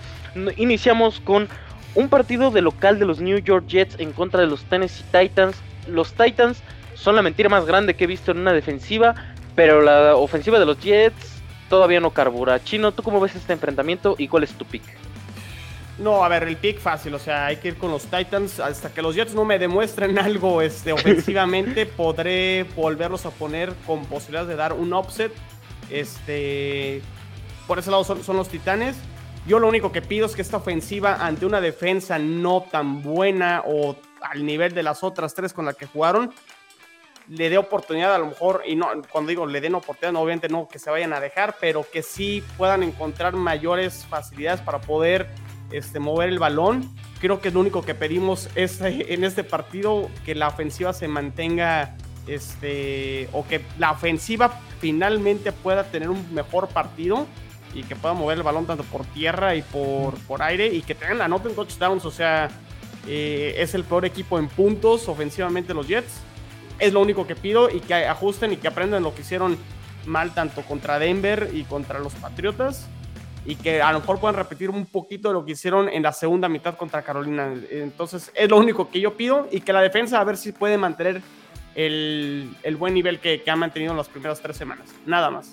[0.57, 1.49] iniciamos con
[1.95, 5.57] un partido de local de los New York Jets en contra de los Tennessee Titans.
[5.87, 6.63] Los Titans
[6.95, 9.15] son la mentira más grande que he visto en una defensiva,
[9.55, 12.63] pero la ofensiva de los Jets todavía no carbura.
[12.63, 14.83] Chino, ¿tú cómo ves este enfrentamiento y cuál es tu pick?
[15.99, 18.61] No, a ver, el pick fácil, o sea, hay que ir con los Titans.
[18.61, 24.05] Hasta que los Jets no me demuestren algo este, ofensivamente, podré volverlos a poner con
[24.07, 25.33] posibilidades de dar un offset.
[25.91, 27.03] Este,
[27.67, 28.97] por ese lado son, son los Titanes.
[29.47, 33.63] Yo lo único que pido es que esta ofensiva, ante una defensa no tan buena
[33.67, 36.33] o al nivel de las otras tres con las que jugaron,
[37.29, 40.49] le dé oportunidad a lo mejor, y no, cuando digo le den oportunidad, no, obviamente
[40.49, 45.29] no que se vayan a dejar, pero que sí puedan encontrar mayores facilidades para poder
[45.73, 46.91] este, mover el balón.
[47.21, 51.09] Creo que es lo único que pedimos este, en este partido, que la ofensiva se
[51.09, 57.27] mantenga, este, o que la ofensiva finalmente pueda tener un mejor partido
[57.75, 60.95] y que pueda mover el balón tanto por tierra y por, por aire y que
[60.95, 62.51] tengan anoten touchdowns, o sea,
[63.07, 66.21] eh, es el peor equipo en puntos ofensivamente los Jets.
[66.79, 69.57] Es lo único que pido y que ajusten y que aprendan lo que hicieron
[70.07, 72.89] mal tanto contra Denver y contra los Patriotas
[73.45, 76.13] y que a lo mejor puedan repetir un poquito de lo que hicieron en la
[76.13, 77.53] segunda mitad contra Carolina.
[77.71, 80.79] Entonces es lo único que yo pido y que la defensa a ver si puede
[80.79, 81.21] mantener
[81.75, 84.89] el, el buen nivel que, que ha mantenido en las primeras tres semanas.
[85.07, 85.53] Nada más.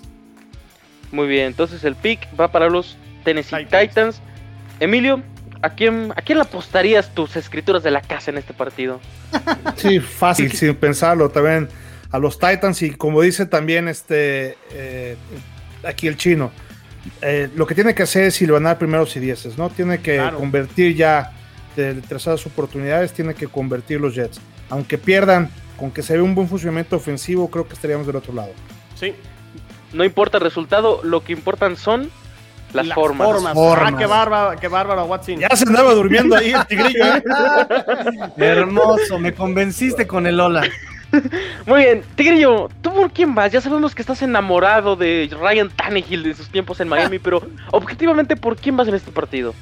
[1.10, 3.88] Muy bien, entonces el pick va para los Tennessee Titans.
[3.88, 4.22] Titans.
[4.78, 5.22] Emilio,
[5.62, 9.00] ¿a quién, ¿a quién le apostarías tus escrituras de la casa en este partido?
[9.76, 11.28] Sí, fácil, sin pensarlo.
[11.30, 11.68] También
[12.10, 15.16] a los Titans y como dice también este eh,
[15.84, 16.50] aquí el chino,
[17.22, 19.70] eh, lo que tiene que hacer es silvanar primeros y dieces, ¿no?
[19.70, 20.38] Tiene que Claro.
[20.38, 21.32] convertir ya
[21.76, 24.40] de terceras oportunidades, tiene que convertir los Jets.
[24.68, 28.32] Aunque pierdan, con que se vea un buen funcionamiento ofensivo, creo que estaríamos del otro
[28.34, 28.50] lado.
[28.94, 29.14] Sí,
[29.92, 32.10] No importa el resultado, lo que importan son
[32.72, 33.26] Las, formas.
[33.26, 33.54] formas.
[33.54, 33.92] formas.
[33.94, 35.38] Ah, qué bárbaro, qué bárbaro, Watson.
[35.38, 37.04] Ya se andaba durmiendo ahí el tigrillo.
[37.16, 37.22] ¿eh?
[38.36, 40.62] Hermoso, me convenciste con el Ola.
[41.66, 43.50] Muy bien, Tigrillo, ¿tú por quién vas?
[43.52, 47.42] Ya sabemos que estás enamorado de Ryan Tannehill de sus tiempos en Miami, pero
[47.72, 49.54] objetivamente, ¿por quién vas en este partido?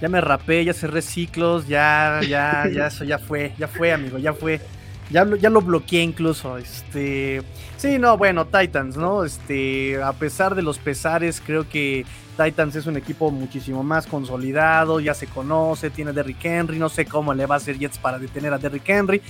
[0.00, 4.16] Ya me rapé, ya cerré ciclos, ya, ya, ya, eso ya fue, ya fue, amigo,
[4.18, 4.60] ya fue.
[5.10, 6.56] Ya, lo- ya lo bloqueé incluso.
[6.56, 7.42] Este.
[7.76, 9.24] Sí, no, bueno, Titans, ¿no?
[9.24, 10.00] Este.
[10.02, 12.06] A pesar de los pesares, creo que
[12.42, 16.88] Titans es un equipo muchísimo más consolidado, ya se conoce, tiene a Derrick Henry, no
[16.88, 19.20] sé cómo le va a hacer Jets para detener a Derrick Henry.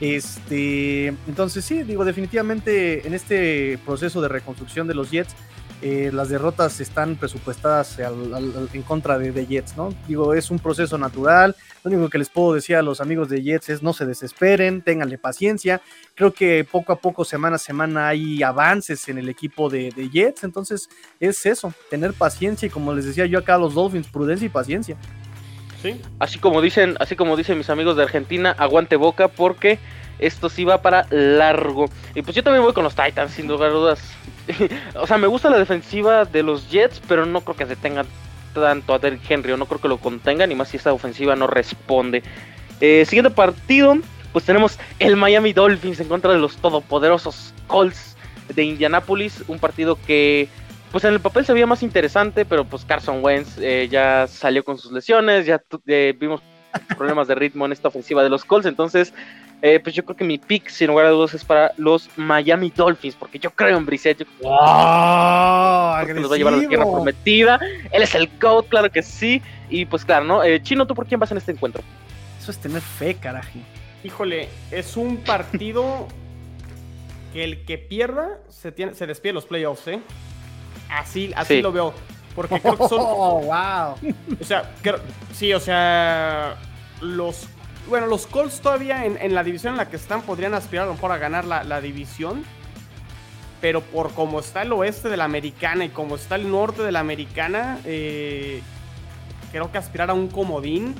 [0.00, 1.08] Este.
[1.28, 5.34] Entonces, sí, digo, definitivamente en este proceso de reconstrucción de los Jets.
[5.82, 9.94] eh, las derrotas están presupuestadas en contra de, de Jets, ¿no?
[10.06, 11.56] Digo, es un proceso natural.
[11.82, 14.82] Lo único que les puedo decir a los amigos de Jets es no se desesperen,
[14.82, 15.80] ténganle paciencia.
[16.14, 20.10] Creo que poco a poco, semana a semana, hay avances en el equipo de, de
[20.10, 20.44] Jets.
[20.44, 22.66] Entonces, es eso, tener paciencia.
[22.66, 24.98] Y como les decía yo acá a los Dolphins, prudencia y paciencia.
[25.82, 26.00] Sí.
[26.18, 29.78] Así como dicen, así como dicen mis amigos de Argentina, aguante boca porque
[30.20, 31.86] esto sí va para largo.
[32.14, 34.00] Y pues yo también voy con los Titans, sin lugar a dudas.
[34.94, 38.06] o sea, me gusta la defensiva de los Jets, pero no creo que se tengan
[38.54, 41.36] tanto a Derrick Henry, o no creo que lo contengan, y más si esta ofensiva
[41.36, 42.22] no responde.
[42.80, 43.96] Eh, siguiente partido,
[44.32, 48.16] pues tenemos el Miami Dolphins en contra de los todopoderosos Colts
[48.54, 50.48] de Indianapolis, un partido que
[50.90, 54.64] pues en el papel se veía más interesante, pero pues Carson Wentz eh, ya salió
[54.64, 56.40] con sus lesiones, ya eh, vimos
[56.96, 59.12] problemas de ritmo en esta ofensiva de los Colts, entonces
[59.62, 62.72] eh, pues yo creo que mi pick sin lugar a dudas es para los Miami
[62.74, 65.98] Dolphins, porque yo creo en Brissett, yo ¡Oh!
[66.02, 67.60] creo que los va a llevar a la tierra prometida,
[67.92, 70.42] él es el GOAT, claro que sí, y pues claro, ¿no?
[70.42, 71.82] Eh, Chino, ¿tú por quién vas en este encuentro?
[72.40, 73.58] Eso es tener fe, carajo.
[74.02, 76.08] Híjole, es un partido
[77.34, 80.00] que el que pierda se, tiene, se despide de los playoffs, ¿eh?
[80.90, 81.62] Así, así Sí.
[81.62, 81.94] lo veo.
[82.34, 82.98] Porque creo que son.
[83.02, 84.12] ¡Oh, wow!
[84.40, 85.00] O sea, creo-
[85.32, 86.56] sí, o sea.
[87.00, 87.48] Los.
[87.88, 90.88] Bueno, los Colts todavía en, en la división en la que están podrían aspirar a
[90.88, 92.44] lo mejor a ganar la, la división.
[93.60, 96.92] Pero por cómo está el oeste de la americana y como está el norte de
[96.92, 98.62] la americana, eh,
[99.52, 100.94] creo que aspirar a un comodín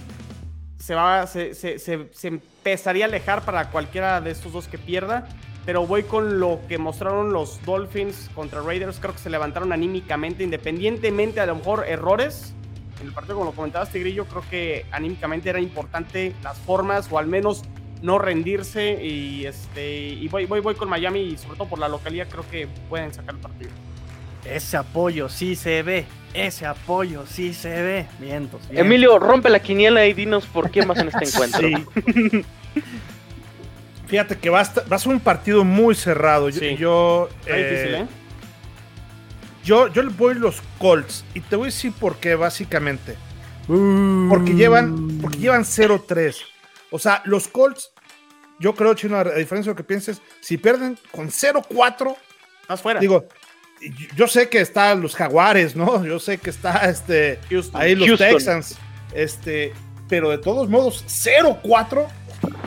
[0.78, 4.76] se, va, se, se- se- se empezaría a alejar para cualquiera de estos dos que
[4.78, 5.26] pierda.
[5.70, 8.98] Pero voy con lo que mostraron los Dolphins contra Raiders.
[8.98, 12.52] Creo que se levantaron anímicamente, independientemente a lo mejor errores.
[13.00, 17.20] En el partido, como lo comentabas, Tigrillo, creo que anímicamente era importante las formas o
[17.20, 17.62] al menos
[18.02, 18.98] no rendirse.
[19.00, 22.44] Y este y voy, voy, voy con Miami y sobre todo por la localidad creo
[22.50, 23.70] que pueden sacar el partido.
[24.44, 26.04] Ese apoyo sí se ve.
[26.34, 28.06] Ese apoyo sí se ve.
[28.18, 28.60] Vientos.
[28.62, 28.86] vientos.
[28.86, 31.68] Emilio, rompe la quiniela y dinos por quién vas en este encuentro.
[31.68, 32.44] Sí.
[34.10, 36.48] Fíjate que va a, estar- va a ser un partido muy cerrado.
[36.50, 36.76] Yo, Sí.
[36.76, 38.06] yo, Está eh, difícil, ¿eh?
[39.64, 41.24] yo, yo le voy los Colts.
[41.34, 43.16] Y te voy a decir por qué, básicamente.
[43.68, 44.28] Mm.
[44.28, 46.36] Porque llevan, porque llevan 0-3.
[46.90, 47.92] O sea, los Colts,
[48.58, 52.16] yo creo, Chino, a diferencia de lo que pienses, si pierden con 0-4,
[52.68, 52.98] Más fuera.
[53.00, 53.26] digo,
[53.80, 56.04] yo- yo sé que están los Jaguares, ¿no?
[56.04, 57.80] Yo sé que está este, Houston.
[57.80, 58.28] ahí los Houston.
[58.28, 58.76] Texans,
[59.14, 59.72] este,
[60.08, 62.06] pero de todos modos, 0-4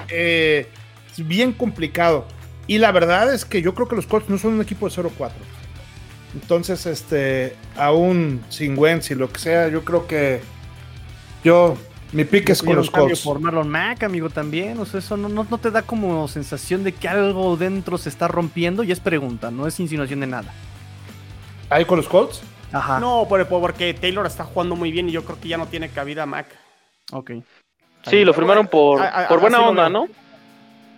[0.09, 0.67] eh,
[1.13, 2.25] es bien complicado.
[2.67, 4.95] Y la verdad es que yo creo que los Colts no son un equipo de
[4.95, 5.31] 0-4.
[6.33, 10.41] Entonces, este, aún sin Wentz y lo que sea, yo creo que
[11.43, 11.77] yo,
[12.11, 13.21] mi pick es con los Colts.
[13.21, 14.79] por Marlon Mack, amigo, también.
[14.79, 18.09] O sea, eso no, no, no te da como sensación de que algo dentro se
[18.09, 18.83] está rompiendo.
[18.83, 20.53] Y es pregunta, no es insinuación de nada.
[21.69, 22.41] ¿Ahí con los Colts?
[22.71, 22.99] Ajá.
[22.99, 25.67] No, por- por- porque Taylor está jugando muy bien y yo creo que ya no
[25.67, 26.47] tiene cabida Mac.
[27.11, 27.31] Ok.
[28.09, 29.89] Sí, lo firmaron por, A- a- por buena onda.
[29.89, 30.07] ¿no?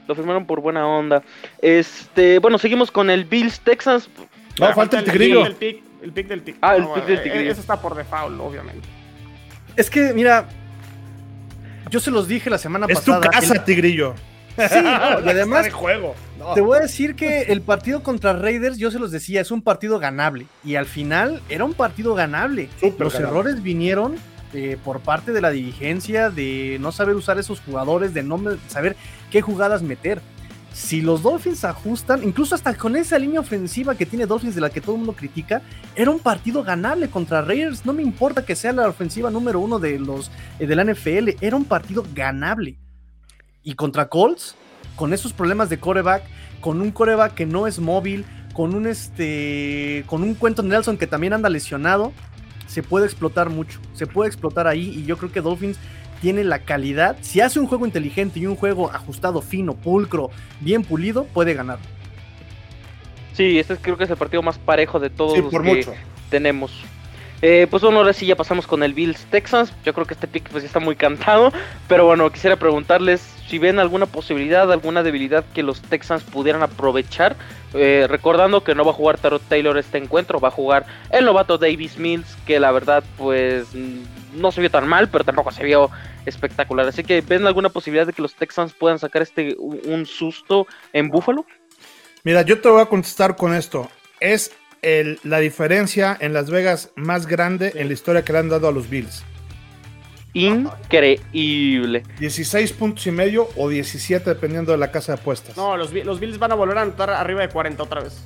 [0.08, 1.24] Lo firmaron por buena onda.
[1.62, 4.10] Este, bueno, seguimos con el Bills Texans.
[4.60, 5.46] No, falta el tigrillo.
[5.46, 6.60] El pick, el pick del tigrillo.
[6.66, 7.52] Ah, el No, pick del eh, tigrillo.
[7.52, 8.88] Eso está por default, obviamente.
[9.76, 10.46] Es que, mira,
[11.90, 13.30] yo se los dije la semana Es tu pasada.
[13.30, 14.16] casa, el- Tigrillo.
[14.58, 16.16] Sí, no, y además de juego.
[16.54, 19.62] Te voy a decir que el partido contra Raiders, yo se los decía, es un
[19.62, 20.46] partido ganable.
[20.64, 22.70] Y al final era un partido ganable.
[22.82, 23.18] Los ganable.
[23.20, 24.16] errores vinieron
[24.84, 28.96] por parte de la dirigencia, de no saber usar esos jugadores, de no saber
[29.32, 30.22] qué jugadas meter.
[30.74, 34.70] Si los Dolphins ajustan, incluso hasta con esa línea ofensiva que tiene Dolphins de la
[34.70, 35.62] que todo el mundo critica,
[35.96, 37.86] era un partido ganable contra Raiders.
[37.86, 40.30] No me importa que sea la ofensiva número uno de los
[40.60, 42.78] eh, de la NFL, era un partido ganable.
[43.64, 44.56] Y contra Colts,
[44.98, 46.24] con esos problemas de coreback,
[46.60, 51.08] con un coreback que no es móvil, con un este, con un cuento Nelson que
[51.08, 52.12] también anda lesionado,
[52.68, 55.78] se puede explotar mucho, se puede explotar ahí y yo creo que Dolphins
[56.22, 60.30] tiene la calidad, si hace un juego inteligente y un juego ajustado, fino, pulcro,
[60.62, 61.78] bien pulido, puede ganar.
[63.34, 65.76] Sí, este creo que es el partido más parejo de todos Sí, los por que
[65.76, 65.94] mucho.
[66.30, 66.72] tenemos.
[67.42, 69.72] Eh, pues bueno, ahora sí ya pasamos con el Bills Texans.
[69.84, 71.52] Yo creo que este pick pues está muy cantado.
[71.88, 77.36] Pero bueno, quisiera preguntarles si ven alguna posibilidad, alguna debilidad que los Texans pudieran aprovechar.
[77.74, 81.26] Eh, recordando que no va a jugar Tarot Taylor este encuentro, va a jugar el
[81.26, 83.68] novato Davis Mills, que la verdad pues
[84.34, 85.92] no se vio tan mal, pero tampoco se vio
[86.26, 86.88] espectacular.
[86.88, 91.10] Así que ven alguna posibilidad de que los Texans puedan sacar este un susto en
[91.10, 91.46] Buffalo.
[92.24, 93.90] Mira, yo te voy a contestar con esto.
[94.20, 94.52] Es
[95.24, 98.72] la diferencia en Las Vegas más grande en la historia que le han dado a
[98.72, 99.24] los Bills.
[100.34, 102.04] Increíble.
[102.20, 105.56] 16 puntos y medio o 17 dependiendo de la casa de apuestas.
[105.56, 108.22] No, los, los Bills van a volver a anotar arriba de 40 otra vez.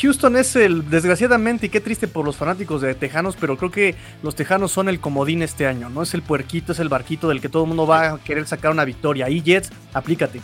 [0.00, 3.94] Houston es el, desgraciadamente, y qué triste por los fanáticos de Tejanos, pero creo que
[4.22, 6.02] los Tejanos son el comodín este año, ¿no?
[6.02, 8.70] Es el puerquito, es el barquito del que todo el mundo va a querer sacar
[8.70, 9.26] una victoria.
[9.26, 10.40] Ahí Jets, aplícate.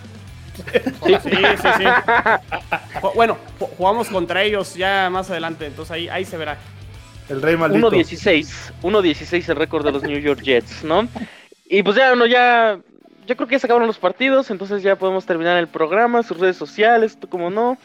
[0.54, 1.84] Sí, sí, sí.
[3.14, 3.38] bueno,
[3.76, 6.58] jugamos contra ellos ya más adelante, entonces ahí, ahí se verá.
[7.28, 7.90] El rey maldito.
[7.90, 11.08] 1-16, 1-16 el récord de los New York Jets, ¿no?
[11.66, 12.78] Y pues ya, no, ya,
[13.26, 16.38] yo creo que ya se acabaron los partidos, entonces ya podemos terminar el programa, sus
[16.38, 17.78] redes sociales, como no.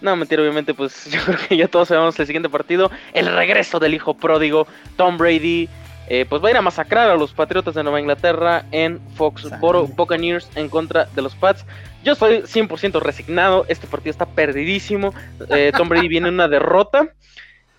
[0.00, 2.90] No, mentira, obviamente, pues yo creo que ya todos sabemos el siguiente partido.
[3.14, 5.68] El regreso del hijo pródigo, Tom Brady.
[6.06, 9.86] Eh, pues va a ir a masacrar a los Patriotas de Nueva Inglaterra en Foxboro
[9.86, 11.64] Buccaneers en contra de los Pats.
[12.04, 15.14] Yo estoy 100% resignado, este partido está perdidísimo.
[15.48, 17.08] Eh, Tom Brady viene en una derrota.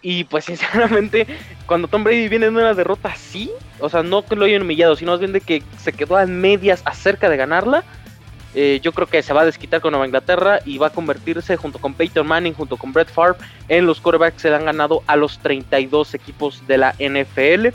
[0.01, 1.28] Y pues sinceramente,
[1.65, 4.95] cuando Tom Brady viene en una derrota así, o sea, no que lo hayan humillado,
[4.95, 7.84] sino más bien de que se quedó a medias acerca de ganarla,
[8.55, 11.57] eh, yo creo que se va a desquitar con Nueva Inglaterra y va a convertirse
[11.57, 14.65] junto con Peyton Manning, junto con Brett Favre, en los quarterbacks que se le han
[14.65, 17.67] ganado a los 32 equipos de la NFL.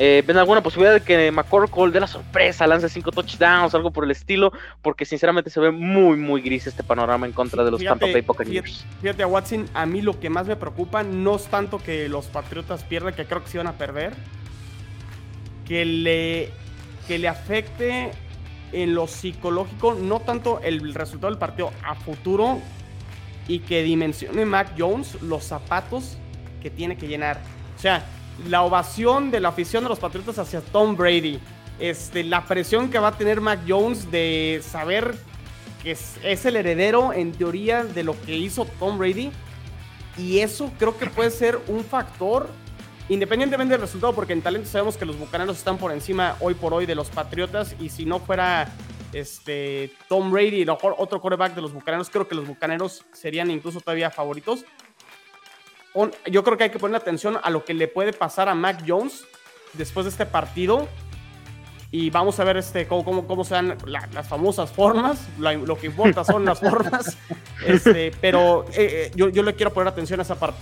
[0.00, 4.04] Eh, ¿Ven alguna posibilidad de que McCorkle dé la sorpresa, lance cinco touchdowns, algo por
[4.04, 4.52] el estilo?
[4.80, 8.20] Porque sinceramente se ve muy, muy gris este panorama en contra de los Tampa Bay
[8.20, 8.86] Buccaneers.
[9.02, 12.26] Fíjate, a Watson, a mí lo que más me preocupa no es tanto que los
[12.26, 14.12] Patriotas pierdan, que creo que se van a perder,
[15.66, 16.52] que le,
[17.08, 18.12] que le afecte
[18.70, 22.60] en lo psicológico, no tanto el resultado del partido a futuro,
[23.48, 26.18] y que dimensione Mac Jones los zapatos
[26.62, 27.40] que tiene que llenar.
[27.76, 28.04] O sea,
[28.46, 31.40] la ovación de la afición de los Patriotas hacia Tom Brady,
[31.78, 35.14] este, la presión que va a tener Mac Jones de saber
[35.82, 39.30] que es, el heredero en teoría de lo que hizo Tom Brady.
[40.16, 42.48] Y eso creo que puede ser un factor,
[43.08, 46.74] independientemente del resultado, porque en talento sabemos que los Bucaneros están por encima hoy por
[46.74, 47.76] hoy de los Patriotas.
[47.78, 48.72] Y si no fuera
[49.12, 54.10] este, Tom Brady otro quarterback de los Bucaneros, creo que los Bucaneros serían incluso todavía
[54.10, 54.64] favoritos
[56.30, 58.84] yo creo que hay que poner atención a lo que le puede pasar a Mac
[58.86, 59.24] Jones
[59.74, 60.88] después de este partido.
[61.90, 65.26] Y vamos a ver este, cómo, cómo, se dan las famosas formas.
[65.38, 67.16] lo que importa son las formas.
[67.66, 70.60] Este, pero eh, eh, yo, yo le quiero poner atención a esa parte.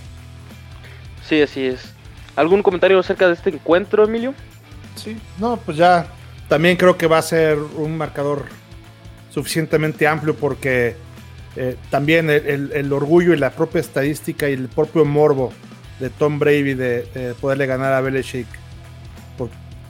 [1.28, 1.92] Sí, así es.
[2.36, 4.34] ¿Algún comentario acerca de este encuentro, Emilio?
[4.94, 6.06] Sí, no, pues ya
[6.48, 8.44] también creo que va a ser un marcador
[9.30, 10.96] suficientemente amplio porque
[11.56, 15.52] eh, también el, orgullo y la propia estadística y el propio morbo
[16.00, 18.46] de Tom Brady de, poderle ganar a Belichick,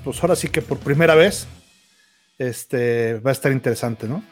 [0.04, 1.48] pues ahora sí que por primera vez
[2.38, 4.22] este, va a estar interesante, ¿no?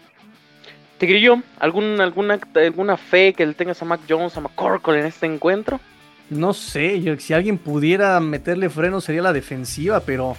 [0.99, 5.27] Tigrillo, ¿algún, alguna, ¿alguna fe que le tengas a Mac Jones, a McCorkle en este
[5.27, 5.81] encuentro?
[6.31, 10.37] No sé, yo, si alguien pudiera meterle freno sería la defensiva, pero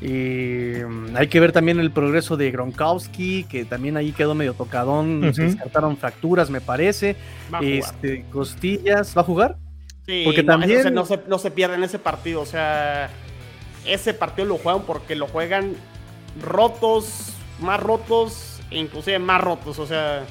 [0.00, 4.54] y mm, hay que ver también el progreso de Gronkowski, que también ahí quedó medio
[4.54, 5.32] tocadón.
[5.34, 7.16] Se descartaron fracturas, me parece.
[7.60, 9.16] Este, costillas.
[9.16, 9.56] ¿Va a jugar?
[10.06, 10.94] Sí, porque también.
[10.94, 12.40] No se, no, se, pierde en ese partido.
[12.40, 13.10] O sea,
[13.84, 15.74] ese partido lo juegan porque lo juegan
[16.42, 19.78] rotos, más rotos, e inclusive más rotos.
[19.78, 20.24] O sea.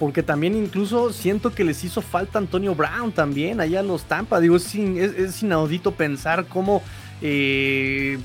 [0.00, 4.40] Porque también incluso siento que les hizo falta Antonio Brown también allá en los Tampa.
[4.40, 6.82] Digo, es, es inaudito pensar cómo
[7.20, 8.18] eh,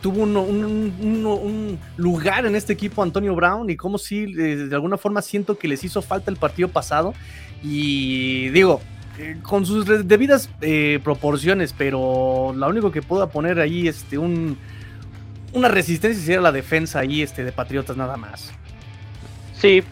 [0.00, 5.58] tuvo un, lugar en este equipo Antonio Brown y como si de alguna forma siento
[5.58, 7.14] que les hizo falta el partido pasado
[7.62, 8.80] y digo,
[9.18, 14.58] eh, con sus debidas eh, proporciones, pero lo único que puedo poner ahí este, un,
[15.52, 18.52] una resistencia sería la defensa ahí este, de Patriotas nada más.
[19.56, 19.82] Sí,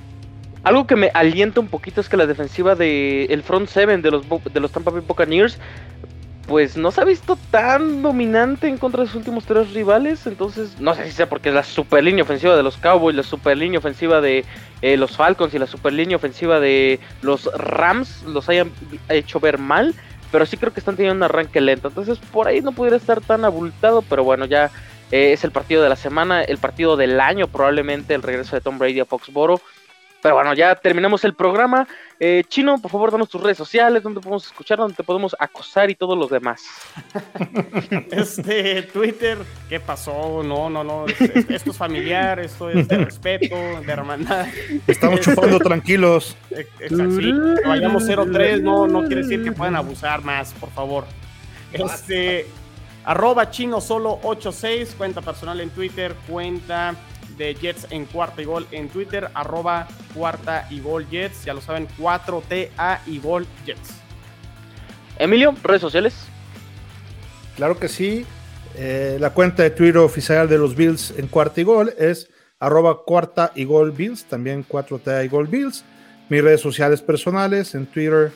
[0.64, 4.10] algo que me alienta un poquito es que la defensiva de el front seven de
[4.10, 5.58] los de los Tampa Bay Buccaneers
[6.52, 10.26] pues no se ha visto tan dominante en contra de sus últimos tres rivales.
[10.26, 13.56] Entonces, no sé si sea porque la super línea ofensiva de los Cowboys, la super
[13.56, 14.44] línea ofensiva de
[14.82, 18.70] eh, los Falcons y la super línea ofensiva de los Rams los hayan
[19.08, 19.94] hecho ver mal.
[20.30, 21.88] Pero sí creo que están teniendo un arranque lento.
[21.88, 24.02] Entonces, por ahí no pudiera estar tan abultado.
[24.02, 24.70] Pero bueno, ya
[25.10, 28.60] eh, es el partido de la semana, el partido del año, probablemente el regreso de
[28.60, 29.62] Tom Brady a Foxboro.
[30.22, 31.86] Pero bueno, ya terminamos el programa.
[32.20, 35.90] Eh, Chino, por favor, danos tus redes sociales, donde podemos escuchar, donde te podemos acosar
[35.90, 36.62] y todos los demás.
[38.10, 40.42] Este, Twitter, ¿qué pasó?
[40.44, 41.06] No, no, no.
[41.06, 44.46] es- es- esto es familiar, esto es de respeto, de hermandad.
[44.86, 46.36] Estamos chupando tranquilos.
[46.50, 51.04] Exacto, sí, que vayamos 0-3 no, no quiere decir que puedan abusar más, por favor.
[51.72, 52.46] Este,
[53.04, 56.94] arroba chino solo 86, cuenta personal en Twitter, cuenta
[57.36, 61.60] de Jets en cuarta y gol en Twitter, arroba cuarta y gol Jets, ya lo
[61.60, 63.90] saben, 4TA y gol Jets.
[65.18, 66.14] Emilio, redes sociales.
[67.56, 68.26] Claro que sí.
[68.74, 73.02] Eh, la cuenta de Twitter oficial de los Bills en cuarta y gol es arroba
[73.04, 75.84] cuarta y gol Bills, también 4T y gol Bills.
[76.28, 78.32] Mis redes sociales personales en Twitter,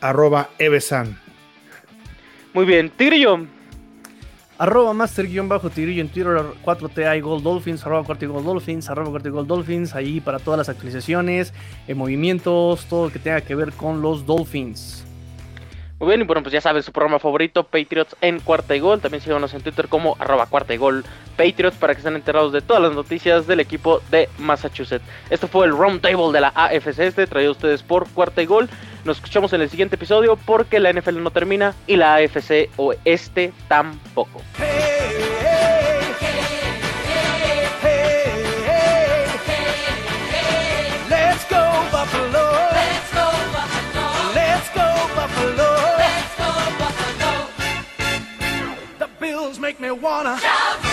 [0.00, 1.18] arroba Evesan.
[2.54, 3.46] Muy bien, Tigrillo.
[4.58, 9.28] Arroba master-tigrillo en Twitter, 4TA y Gold Dolphins, arroba 4 y Gold Dolphins, arroba 4
[9.28, 11.52] y Gold Dolphins, ahí para todas las actualizaciones,
[11.88, 15.04] eh, movimientos, todo lo que tenga que ver con los Dolphins.
[16.02, 19.00] Muy bien, y bueno, pues ya sabes, su programa favorito, Patriots en cuarta y gol.
[19.00, 21.04] También síganos en Twitter como arroba cuarta y gol
[21.36, 25.04] Patriots para que estén enterados de todas las noticias del equipo de Massachusetts.
[25.30, 28.46] Esto fue el Round Table de la AFC este, traído a ustedes por cuarta y
[28.46, 28.68] gol.
[29.04, 33.52] Nos escuchamos en el siguiente episodio porque la NFL no termina y la AFC oeste
[33.68, 34.42] tampoco.
[34.58, 34.91] Let's
[49.72, 50.91] make me wanna shout.